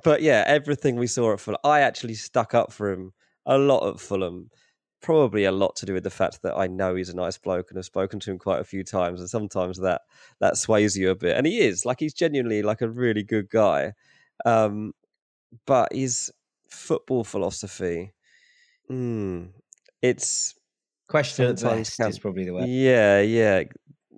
[0.02, 3.12] but yeah, everything we saw at Fulham, I actually stuck up for him
[3.46, 4.50] a lot at Fulham.
[5.00, 7.70] Probably a lot to do with the fact that I know he's a nice bloke
[7.70, 10.00] and have spoken to him quite a few times, and sometimes that
[10.40, 11.36] that sways you a bit.
[11.36, 13.92] And he is like he's genuinely like a really good guy,
[14.46, 14.94] um,
[15.66, 16.32] but his
[16.70, 18.14] football philosophy,
[18.90, 19.50] mm,
[20.00, 20.54] it's
[21.08, 22.66] question at best is probably the word.
[22.66, 23.64] Yeah, yeah,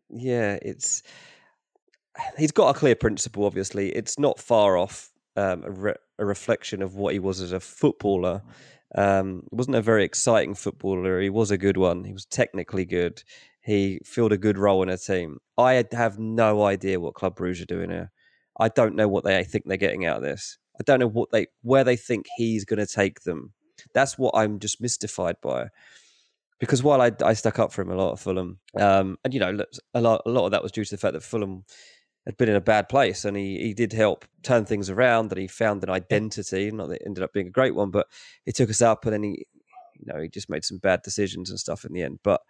[0.09, 0.59] yeah.
[0.62, 1.03] It's
[2.38, 3.44] he's got a clear principle.
[3.44, 7.52] Obviously, it's not far off um, a, re- a, reflection of what he was as
[7.52, 8.42] a footballer.
[8.94, 11.20] Um, he wasn't a very exciting footballer.
[11.20, 12.05] He was a good one.
[12.05, 13.22] He was technically good.
[13.61, 15.38] He filled a good role in a team.
[15.59, 18.12] I have no idea what Club Bruges are doing here.
[18.59, 20.59] I don't know what they think they're getting out of this.
[20.79, 23.52] I don't know what they where they think he's going to take them.
[23.92, 25.68] That's what I'm just mystified by
[26.59, 29.40] because while I, I stuck up for him a lot at Fulham, um, and you
[29.40, 29.57] know,
[29.94, 31.64] a lot a lot of that was due to the fact that Fulham
[32.27, 35.29] had been in a bad place, and he he did help turn things around.
[35.29, 38.09] That he found an identity, not that it ended up being a great one, but
[38.45, 39.47] he took us up, and then he,
[39.95, 42.19] you know, he just made some bad decisions and stuff in the end.
[42.23, 42.41] But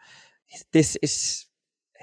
[0.73, 1.47] this is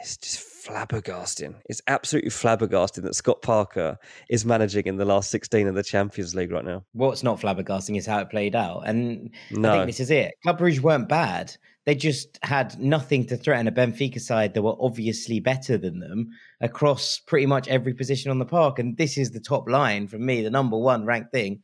[0.04, 1.56] it's just flabbergasting.
[1.70, 3.98] It's absolutely flabbergasting that Scott Parker
[4.30, 6.84] is managing in the last 16 of the Champions League right now.
[6.92, 8.82] What's not flabbergasting is how it played out.
[8.86, 9.70] And no.
[9.70, 10.36] I think this is it.
[10.44, 11.56] Club Brugge weren't bad.
[11.86, 16.32] They just had nothing to threaten a Benfica side that were obviously better than them
[16.60, 18.80] across pretty much every position on the park.
[18.80, 21.62] And this is the top line from me, the number one ranked thing.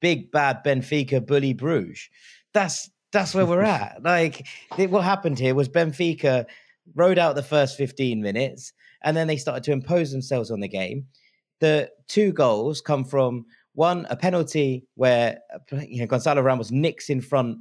[0.00, 2.08] Big bad Benfica bully Bruges.
[2.52, 4.00] That's that's where we're at.
[4.02, 6.46] Like what happened here was Benfica
[6.94, 10.68] rode out the first 15 minutes, and then they started to impose themselves on the
[10.68, 11.06] game.
[11.60, 15.38] The two goals come from one, a penalty where
[15.86, 17.58] you know Gonçalo Ramos nicks in front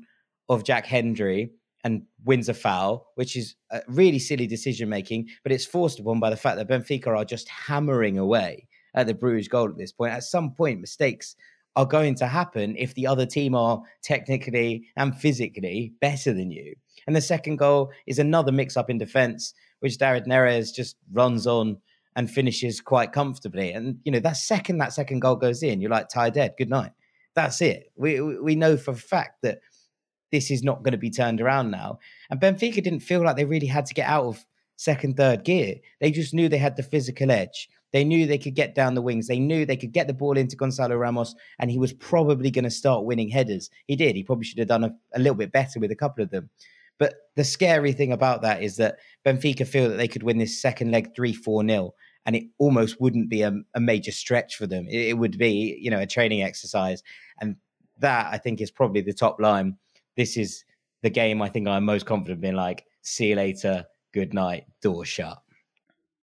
[0.49, 1.51] of Jack Hendry
[1.83, 6.19] and wins a foul, which is a really silly decision making, but it's forced upon
[6.19, 9.91] by the fact that Benfica are just hammering away at the Bruges goal at this
[9.91, 10.13] point.
[10.13, 11.35] At some point, mistakes
[11.75, 16.75] are going to happen if the other team are technically and physically better than you.
[17.07, 21.47] And the second goal is another mix up in defense, which David Neres just runs
[21.47, 21.77] on
[22.15, 23.71] and finishes quite comfortably.
[23.71, 26.69] And, you know, that second that second goal goes in, you're like, tie dead, good
[26.69, 26.91] night.
[27.35, 27.91] That's it.
[27.95, 29.59] We, we know for a fact that
[30.31, 31.99] this is not going to be turned around now.
[32.29, 34.45] And Benfica didn't feel like they really had to get out of
[34.77, 35.75] second, third gear.
[35.99, 37.69] They just knew they had the physical edge.
[37.93, 39.27] They knew they could get down the wings.
[39.27, 42.63] They knew they could get the ball into Gonçalo Ramos, and he was probably going
[42.63, 43.69] to start winning headers.
[43.85, 44.15] He did.
[44.15, 46.49] He probably should have done a, a little bit better with a couple of them.
[46.99, 50.61] But the scary thing about that is that Benfica feel that they could win this
[50.61, 54.67] second leg 3 4 nil, and it almost wouldn't be a, a major stretch for
[54.67, 54.87] them.
[54.87, 57.03] It, it, would be, you know, a training exercise.
[57.39, 57.55] And
[57.99, 59.77] that I think is probably the top line.
[60.17, 60.63] This is
[61.01, 65.05] the game I think I'm most confident being like, see you later, good night, door
[65.05, 65.41] shut.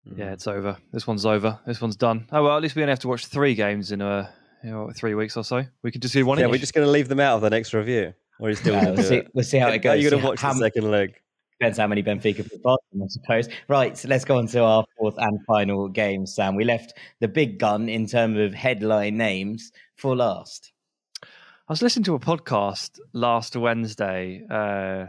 [0.06, 0.20] Mm-hmm.
[0.20, 0.76] Yeah, it's over.
[0.92, 1.58] This one's over.
[1.66, 2.26] This one's done.
[2.30, 4.90] Oh well, at least we only have to watch three games in a you know,
[4.94, 5.64] three weeks or so.
[5.82, 6.38] We could just do one.
[6.38, 6.52] Yeah, each.
[6.52, 8.14] we're just going to leave them out of the next review.
[8.38, 9.30] Or are you still Uh, going we'll, to see, it?
[9.34, 9.94] we'll see how it goes.
[9.94, 11.14] Are you going to watch how, the second leg?
[11.58, 13.48] Depends how many Benfica put past them, I suppose.
[13.68, 16.54] Right, so let's go on to our fourth and final game, Sam.
[16.54, 20.72] We left the big gun in terms of headline names for last.
[21.22, 25.06] I was listening to a podcast last Wednesday uh,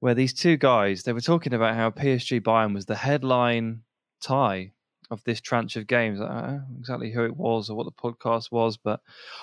[0.00, 3.80] where these two guys they were talking about how PSG Bayern was the headline
[4.20, 4.72] tie
[5.10, 6.20] of this tranche of games.
[6.20, 9.00] I don't know exactly who it was or what the podcast was, but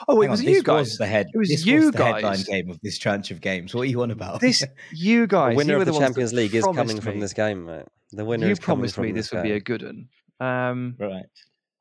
[0.08, 0.90] oh, it was on, you guys.
[0.90, 3.42] Was the head, It was this you was the headline game of this tranche of
[3.42, 3.74] games.
[3.74, 4.42] What are you on about?
[4.42, 5.54] This you guys.
[5.54, 7.86] The winner of the, ones that Champions League is promised coming from this game, mate.
[8.12, 10.10] The winner You is coming promised from me this would be a good one.
[10.40, 11.26] Um, right.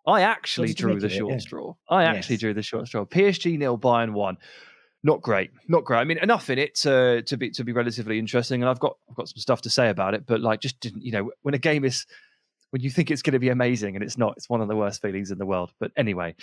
[0.06, 1.16] I actually did drew the of it?
[1.16, 1.38] short Yeah.
[1.38, 1.74] straw.
[1.88, 2.40] I actually Yes.
[2.40, 3.04] drew the short straw.
[3.04, 4.36] PSG nil, Bayern one.
[5.04, 5.98] Not great, not great.
[5.98, 8.96] I mean, enough in it to to be to be relatively interesting, and I've got
[9.10, 10.26] I've got some stuff to say about it.
[10.26, 12.06] But like, just didn't you know when a game is
[12.72, 14.74] when you think it's going to be amazing and it's not, it's one of the
[14.74, 15.72] worst feelings in the world.
[15.78, 16.34] But anyway,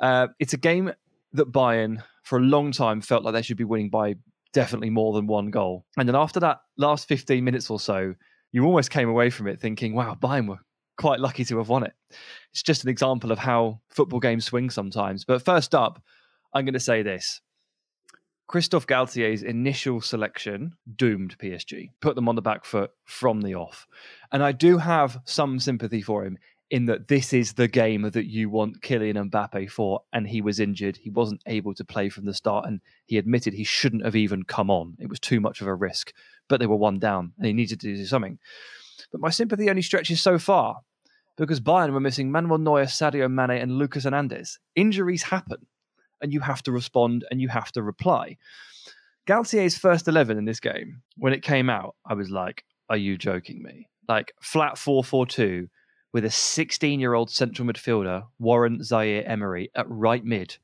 [0.00, 0.90] uh, it's a game
[1.34, 4.14] that Bayern for a long time felt like they should be winning by
[4.54, 8.14] definitely more than one goal, and then after that last fifteen minutes or so,
[8.52, 10.60] you almost came away from it thinking, "Wow, Bayern were
[10.96, 11.92] quite lucky to have won it."
[12.52, 15.24] It's just an example of how football games swing sometimes.
[15.24, 16.00] But first up,
[16.54, 17.40] I'm going to say this.
[18.46, 23.86] Christophe Galtier's initial selection doomed PSG, put them on the back foot from the off.
[24.30, 26.38] And I do have some sympathy for him
[26.70, 30.60] in that this is the game that you want Kylian Mbappe for, and he was
[30.60, 30.96] injured.
[30.96, 34.44] He wasn't able to play from the start, and he admitted he shouldn't have even
[34.44, 34.96] come on.
[34.98, 36.12] It was too much of a risk,
[36.48, 38.38] but they were one down, and he needed to do something.
[39.12, 40.80] But my sympathy only stretches so far
[41.36, 44.58] because Bayern were missing Manuel Neuer, Sadio Mane, and Lucas Hernandez.
[44.74, 45.66] Injuries happen,
[46.24, 48.38] and you have to respond and you have to reply.
[49.26, 53.18] Galtier's first 11 in this game, when it came out, I was like, are you
[53.18, 53.88] joking me?
[54.08, 55.68] Like flat 4 4 2
[56.14, 60.56] with a 16 year old central midfielder, Warren Zaire Emery, at right mid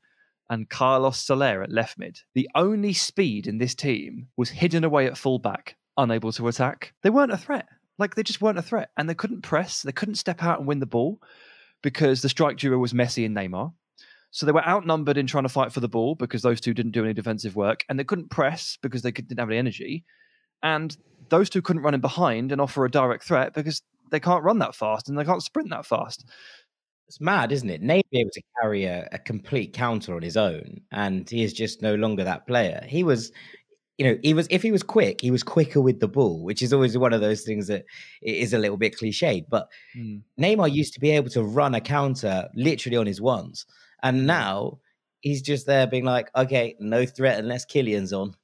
[0.49, 2.19] and Carlos Soler at left mid.
[2.33, 6.93] The only speed in this team was hidden away at fullback, unable to attack.
[7.03, 7.67] They weren't a threat.
[7.97, 8.89] Like they just weren't a threat.
[8.97, 11.21] And they couldn't press, they couldn't step out and win the ball
[11.81, 13.73] because the strike duo was Messi and Neymar.
[14.31, 16.93] So they were outnumbered in trying to fight for the ball because those two didn't
[16.93, 20.03] do any defensive work, and they couldn't press because they didn't have any energy.
[20.63, 20.95] And
[21.29, 24.59] those two couldn't run in behind and offer a direct threat because they can't run
[24.59, 26.25] that fast and they can't sprint that fast.
[27.07, 27.81] It's mad, isn't it?
[27.81, 31.51] Nate be able to carry a, a complete counter on his own, and he is
[31.51, 32.85] just no longer that player.
[32.87, 33.31] He was,
[33.97, 36.61] you know, he was if he was quick, he was quicker with the ball, which
[36.61, 37.83] is always one of those things that
[38.25, 39.45] i- a little bit cliched.
[39.49, 40.19] But hmm.
[40.39, 43.65] Neymar used to be able to run a counter literally on his ones,
[44.03, 44.25] and mm.
[44.25, 44.79] now
[45.21, 48.35] he's just there being like, okay, no threat unless Kylian's on.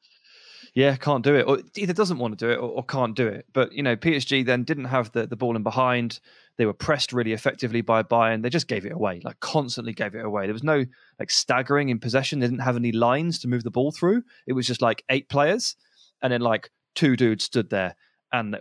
[0.73, 3.27] Yeah, can't do it, or either doesn't want to do it or, or can't do
[3.27, 3.47] it.
[3.51, 6.19] But you know, PSG then didn't have the, the ball in behind.
[6.57, 8.43] They were pressed really effectively by Bayern.
[8.43, 10.45] They just gave it away, like constantly gave it away.
[10.45, 10.85] There was no
[11.19, 12.39] like staggering in possession.
[12.39, 14.23] They didn't have any lines to move the ball through.
[14.45, 15.75] It was just like eight players,
[16.21, 17.95] and then like two dudes stood there,
[18.31, 18.57] and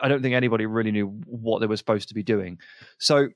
[0.00, 2.58] I don't think anybody really knew what they were supposed to be doing.
[2.98, 3.28] So,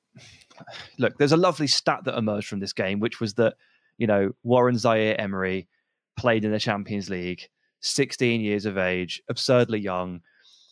[0.98, 3.54] look, there's a lovely stat that emerged from this game, which was that
[3.98, 5.68] you know Warren Zaire Emery
[6.16, 7.48] played in the Champions League.
[7.84, 10.22] 16 years of age, absurdly young.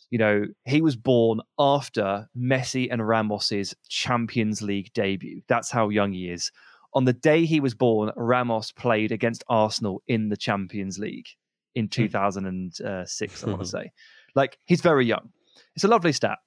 [0.09, 5.41] You know, he was born after Messi and Ramos's Champions League debut.
[5.47, 6.51] That's how young he is.
[6.95, 11.27] On the day he was born, Ramos played against Arsenal in the Champions League
[11.75, 11.89] in hmm.
[11.89, 13.91] 2006, I want to say.
[14.35, 15.29] Like, he's very young.
[15.75, 16.39] It's a lovely stat,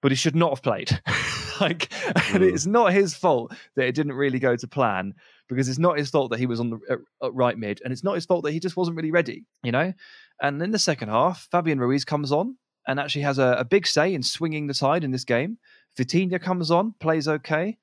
[0.00, 1.00] but he should not have played.
[1.62, 2.52] like, and Mm.
[2.52, 5.14] it's not his fault that it didn't really go to plan
[5.48, 6.96] because it's not his fault that he was on the uh,
[7.26, 9.72] uh, right mid, and it's not his fault that he just wasn't really ready, you
[9.72, 9.92] know.
[10.40, 13.86] And in the second half, Fabian Ruiz comes on and actually has a, a big
[13.86, 15.58] say in swinging the tide in this game.
[15.98, 17.78] Vitinha comes on, plays okay.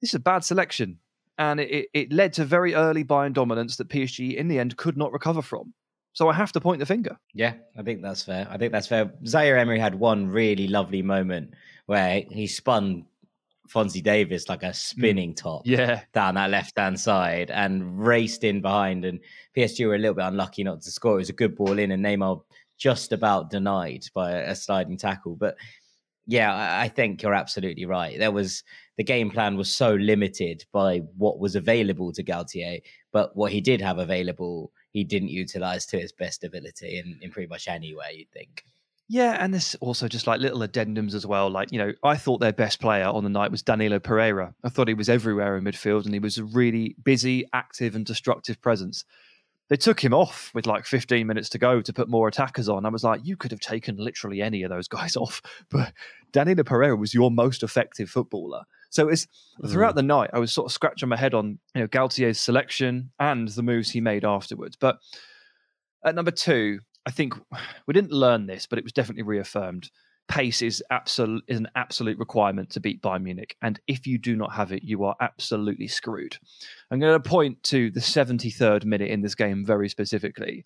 [0.00, 0.98] This is a bad selection,
[1.38, 4.76] and it, it, it led to very early Bayern dominance that PSG in the end
[4.76, 5.74] could not recover from.
[6.12, 7.16] So I have to point the finger.
[7.34, 8.46] Yeah, I think that's fair.
[8.50, 9.12] I think that's fair.
[9.26, 11.54] Zaire Emery had one really lovely moment
[11.90, 13.04] where he spun
[13.68, 14.72] Fonzie Davies like a hmm.
[14.74, 19.04] spinning top Yeah, down that left hand side and raced in behind.
[19.04, 19.18] And
[19.56, 21.14] PSG were a little bit unlucky not to score.
[21.14, 22.42] It was a good ball in, and Neymar
[22.78, 25.34] just about denied by a, sliding tackle.
[25.34, 25.56] But
[26.28, 28.16] yeah, I, I think you're absolutely right.
[28.16, 28.62] There was
[28.96, 33.60] the game plan was so limited by what was available to Galtier, but what he
[33.60, 37.96] did have available, he didn't utilize to his best ability in, in pretty much any
[37.96, 38.62] way, you'd think.
[39.12, 41.50] Yeah, and there's also just like little addendums as well.
[41.50, 44.54] Like, you know, I thought their best player on the night was Danilo Pereira.
[44.62, 48.06] I thought he was everywhere in midfield and he was a really busy, active, and
[48.06, 49.04] destructive presence.
[49.68, 52.86] they took him off with like 15 minutes to go to put more attackers on.
[52.86, 55.42] I was like, you could have taken literally any of those guys off,
[55.72, 55.92] but
[56.30, 58.62] Danilo Pereira was your most effective footballer.
[58.90, 59.26] So it's
[59.66, 59.96] throughout mm.
[59.96, 63.48] the night, I was sort of scratching my head on you know Galtier's selection and
[63.48, 64.76] the moves he made afterwards.
[64.76, 65.00] But
[66.04, 67.34] at number two, I think
[67.86, 69.90] we didn't learn this, but it was definitely reaffirmed
[70.30, 74.36] pace is absolute is an absolute requirement to beat Bayern Munich, and if you do
[74.36, 76.38] not have it, you are absolutely screwed.
[76.90, 80.64] I'm going to point to the 73rd minute in this game very specifically.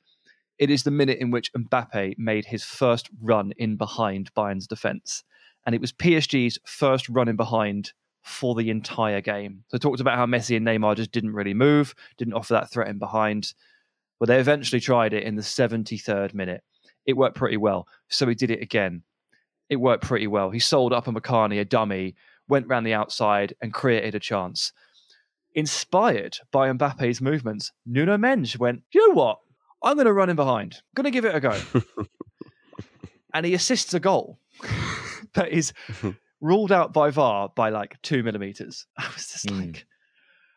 [0.58, 5.24] It is the minute in which Mbappe made his first run in behind Bayern's defence,
[5.64, 9.64] and it was PSG's first run in behind for the entire game.
[9.68, 12.70] So I talked about how Messi and Neymar just didn't really move, didn't offer that
[12.70, 13.54] threat in behind.
[14.18, 16.62] Well, they eventually tried it in the 73rd minute.
[17.06, 17.86] It worked pretty well.
[18.08, 19.02] So he did it again
[19.68, 20.50] it worked pretty well.
[20.50, 22.14] He sold Upamecano, a dummy,
[22.48, 24.72] went round the outside and created a chance.
[25.54, 29.38] Inspired by Mbappe's movements, Nuno Mendes went, you know what?
[29.82, 30.74] I'm going to run in behind.
[30.74, 31.60] I'm going to give it a go.
[33.34, 34.38] and he assists a goal
[35.34, 35.72] that is
[36.40, 38.86] ruled out by VAR by like two millimeters.
[38.98, 39.66] I was just mm.
[39.66, 39.86] like,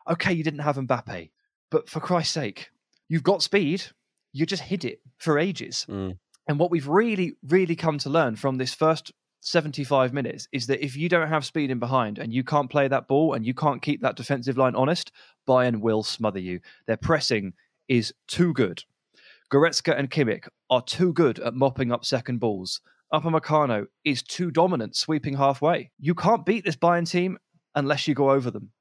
[0.10, 1.32] okay, you didn't have Mbappe,
[1.70, 2.70] but for Christ's sake,
[3.10, 3.84] you've got speed.
[4.34, 5.86] You just hid it for ages.
[5.90, 6.18] Mm.
[6.48, 10.84] And what we've really, really come to learn from this first 75 minutes is that
[10.84, 13.54] if you don't have speed in behind and you can't play that ball and you
[13.54, 15.12] can't keep that defensive line honest,
[15.48, 16.60] Bayern will smother you.
[16.86, 17.54] Their pressing
[17.88, 18.84] is too good.
[19.52, 22.82] Goretzka and Kimmich are too good at mopping up second balls.
[23.14, 25.92] Upamecano is too dominant sweeping halfway.
[25.98, 27.38] You can't beat this Bayern team
[27.74, 28.72] unless you go over them.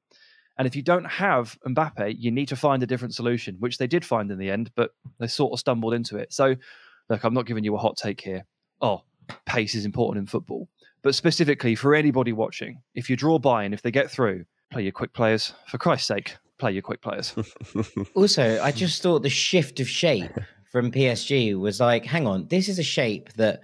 [0.58, 3.86] And if you don't have Mbappe, you need to find a different solution, which they
[3.86, 6.32] did find in the end, but they sort of stumbled into it.
[6.32, 6.56] So
[7.08, 8.44] look, I'm not giving you a hot take here.
[8.80, 9.02] Oh,
[9.44, 10.68] pace is important in football.
[11.02, 14.92] But specifically for anybody watching, if you draw Bayern, if they get through, play your
[14.92, 15.52] quick players.
[15.68, 17.34] For Christ's sake, play your quick players.
[18.14, 20.32] also, I just thought the shift of shape
[20.72, 23.60] from PSG was like, hang on, this is a shape that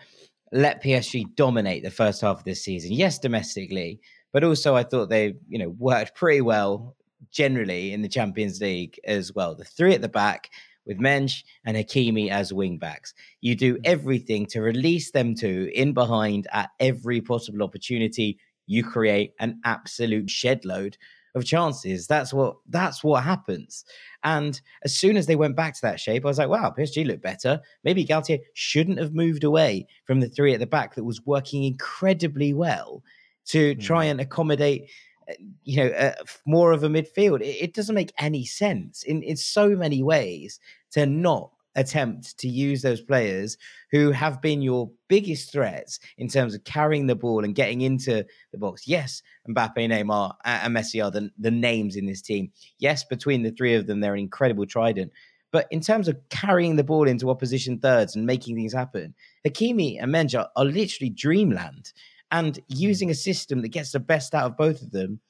[0.53, 2.93] let PSG dominate the first half of this season.
[2.93, 4.01] Yes, domestically,
[4.33, 6.97] but also I thought they, you know, worked pretty well
[7.31, 9.55] generally in the Champions League as well.
[9.55, 10.51] The three at the back,
[10.87, 13.15] with Mendes and Hakimi as wing backs.
[13.41, 13.81] You do mm.
[13.85, 18.39] everything to release them two in behind at every possible opportunity.
[18.67, 20.97] You create an absolute shed load
[21.35, 22.07] of chances.
[22.07, 23.85] That's what that's what happens.
[24.25, 27.07] And as soon as they went back to that shape, I was like, wow, PSG
[27.07, 27.61] looked better.
[27.85, 31.65] Maybe Galtier shouldn't have moved away from the three at the back that was working
[31.65, 33.03] incredibly well
[33.47, 34.13] to try mm.
[34.13, 34.91] and accommodate
[35.29, 35.35] uh,
[35.65, 36.15] you know, uh,
[36.47, 37.41] more of a midfield.
[37.41, 40.59] It, it, doesn't make any sense in, in so many ways
[40.93, 43.57] to not attempt to use those players
[43.91, 48.25] who have been your biggest threats in terms of carrying the ball and getting into
[48.51, 48.87] the box.
[48.87, 52.51] Yes, Mbappe, Neymar, and Messi are the, the names in this team.
[52.79, 55.13] Yes, between the three of them, they're an incredible trident.
[55.51, 59.15] But in terms of carrying the ball into opposition thirds and making things happen,
[59.47, 61.93] Hakimi and Mendes are literally dreamland
[62.33, 62.63] and hmm.
[62.69, 65.21] using a system that gets the best out of both of them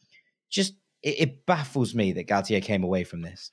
[0.48, 3.50] just it, it baffles me that Galtier came away from this.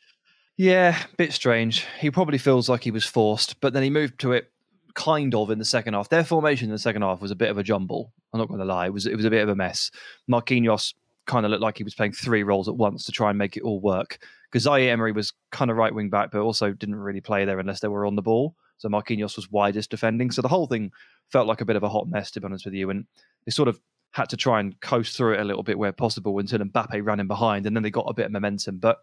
[0.56, 1.86] Yeah, bit strange.
[2.00, 4.52] He probably feels like he was forced, but then he moved to it
[4.93, 6.10] kind of in the second half.
[6.10, 8.12] Their formation in the second half was a bit of a jumble.
[8.34, 9.89] I'm not going to lie; it was it was a bit of a mess.
[10.30, 10.93] Marquinhos
[11.26, 13.56] kind of looked like he was playing three roles at once to try and make
[13.56, 14.20] it all work.
[14.52, 17.60] Because Zaire Emery was kind of right wing back, but also didn't really play there
[17.60, 18.56] unless they were on the ball.
[18.80, 20.32] So Marquinhos was widest defending.
[20.32, 20.92] So the whole thing
[21.32, 22.90] felt like a bit of a hot mess, to be honest with you.
[22.90, 23.06] And
[23.46, 23.80] they sort of
[24.12, 27.20] had to try and coast through it a little bit where possible until Mbappe ran
[27.20, 28.80] in behind, and then they got a bit of momentum.
[28.80, 28.98] But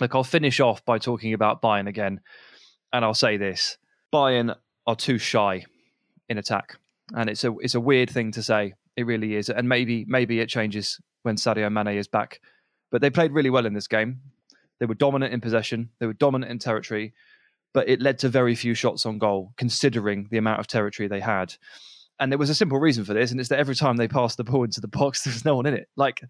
[0.00, 2.20] look, I'll finish off by talking about Bayern again,
[2.92, 3.76] and I'll say this:
[4.12, 4.56] Bayern
[4.86, 5.66] are too shy
[6.28, 6.78] in attack,
[7.14, 8.74] and it's a it's a weird thing to say.
[8.96, 12.40] It really is, and maybe maybe it changes when Sadio Mane is back.
[12.90, 14.20] But they played really well in this game.
[14.80, 15.90] They were dominant in possession.
[15.98, 17.12] They were dominant in territory,
[17.72, 21.20] but it led to very few shots on goal, considering the amount of territory they
[21.20, 21.54] had.
[22.20, 24.36] And there was a simple reason for this, and it's that every time they passed
[24.36, 25.88] the ball into the box, there was no one in it.
[25.96, 26.22] Like,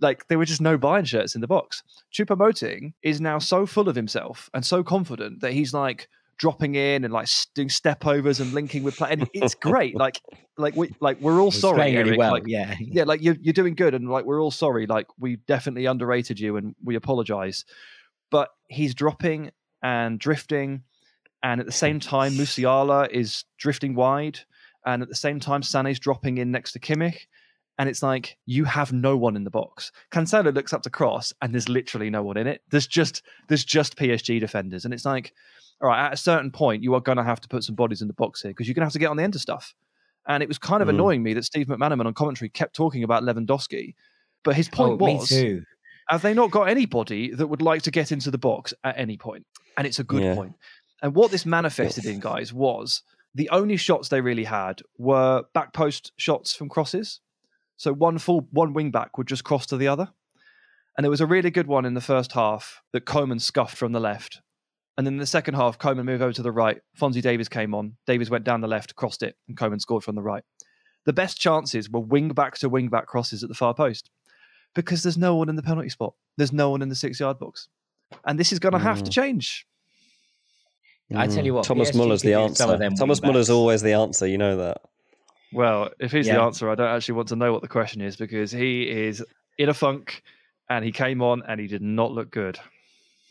[0.00, 1.82] like there were just no Bayern shirts in the box.
[2.12, 6.08] Choupo-Moting is now so full of himself and so confident that he's like
[6.38, 9.10] dropping in and like doing step overs and linking with play.
[9.12, 9.94] And it's great.
[9.94, 10.20] Like,
[10.58, 11.96] like we like we're all he's sorry.
[11.96, 12.32] Really well.
[12.32, 13.04] Like, yeah, yeah.
[13.04, 14.86] Like you're you're doing good, and like we're all sorry.
[14.86, 17.64] Like we definitely underrated you, and we apologize.
[18.30, 19.52] But he's dropping
[19.82, 20.82] and drifting,
[21.42, 24.38] and at the same time, Musiala is drifting wide
[24.84, 27.26] and at the same time, Sané's dropping in next to Kimmich.
[27.78, 29.92] And it's like you have no one in the box.
[30.10, 32.62] Cancelo looks up to cross, and there's literally no one in it.
[32.70, 35.32] There's just there's just PSG defenders, and it's like,
[35.80, 38.02] all right, at a certain point, you are going to have to put some bodies
[38.02, 39.40] in the box here because you're going to have to get on the end of
[39.40, 39.74] stuff.
[40.28, 40.92] And it was kind of mm.
[40.92, 43.94] annoying me that Steve McManaman on commentary kept talking about Lewandowski,
[44.44, 45.32] but his point oh, was,
[46.08, 49.16] have they not got anybody that would like to get into the box at any
[49.16, 49.46] point?
[49.76, 50.34] And it's a good Yeah.
[50.34, 50.54] point.
[51.02, 53.02] And what this manifested in, guys, was
[53.34, 57.20] the only shots they really had were back post shots from crosses.
[57.76, 60.12] So one full one wing back would just cross to the other.
[60.96, 63.92] And there was a really good one in the first half that Coman scuffed from
[63.92, 64.42] the left.
[64.98, 66.78] And then in the second half, Coman moved over to the right.
[67.00, 67.96] Fonzie Davies came on.
[68.06, 70.44] Davies went down the left, crossed it, and Coman scored from the right.
[71.06, 74.10] The best chances were wing back to wing back crosses at the far post
[74.74, 76.14] because there's no one in the penalty spot.
[76.36, 77.68] There's no one in the six yard box.
[78.24, 79.14] And this is going to have to mm.
[79.14, 79.66] change.
[81.14, 81.56] I tell you mm.
[81.56, 83.00] what, Thomas PSG Muller's the could do some of answer.
[83.00, 84.26] Thomas Muller's always the answer.
[84.26, 84.80] You know that.
[85.52, 86.36] Well, if he's Yeah.
[86.36, 89.22] the answer, I don't actually want to know what the question is because he is
[89.58, 90.22] in a funk
[90.70, 92.58] and he came on and he did not look good.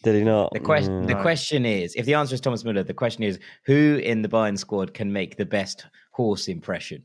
[0.03, 0.51] Did he not?
[0.53, 1.07] The question, mm.
[1.07, 4.29] the question is, if the answer is Thomas Muller, the question is, who in the
[4.29, 7.03] Bayern squad can make the best horse impression?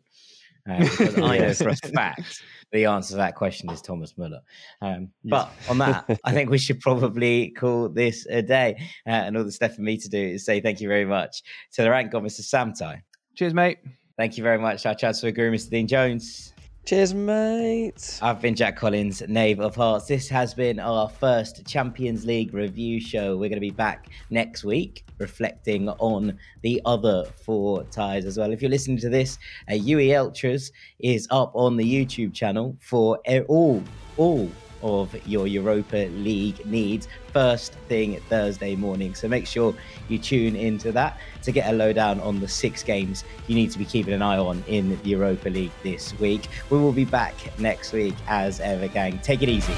[0.69, 2.43] Uh, because I know for a fact
[2.73, 4.41] the answer to that question is Thomas Muller.
[4.83, 8.77] Um, but on that, I think we should probably call this a day.
[9.07, 11.43] Uh, and all that's left for me to do is say thank you very much
[11.75, 12.41] to the rank god, Mr.
[12.41, 13.01] Sam Tighe.
[13.35, 13.79] Cheers, mate.
[14.17, 15.71] Thank you very much, our transfer guru, Mr.
[15.71, 16.53] Dean Jones.
[16.87, 18.21] Cheers, mate.
[18.23, 20.07] I've been Jack Collins, Knave of Hearts.
[20.07, 23.33] This has been our first Champions League review show.
[23.33, 28.53] We're going to be back next week, reflecting on the other four ties as well.
[28.53, 29.37] If you're listening to this,
[29.69, 30.71] uh, UE Ultras
[31.01, 33.19] is up on the YouTube channel for
[33.49, 33.83] all,
[34.17, 34.49] all
[34.83, 39.15] of your Europa League needs first thing Thursday morning.
[39.15, 39.75] So make sure
[40.09, 43.79] you tune into that to get a lowdown on the six games you need to
[43.79, 46.49] be keeping an eye on in the Europa League this week.
[46.71, 49.19] We will be back next week as ever, gang.
[49.21, 49.75] Take it easy.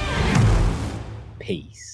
[1.38, 1.87] Peace.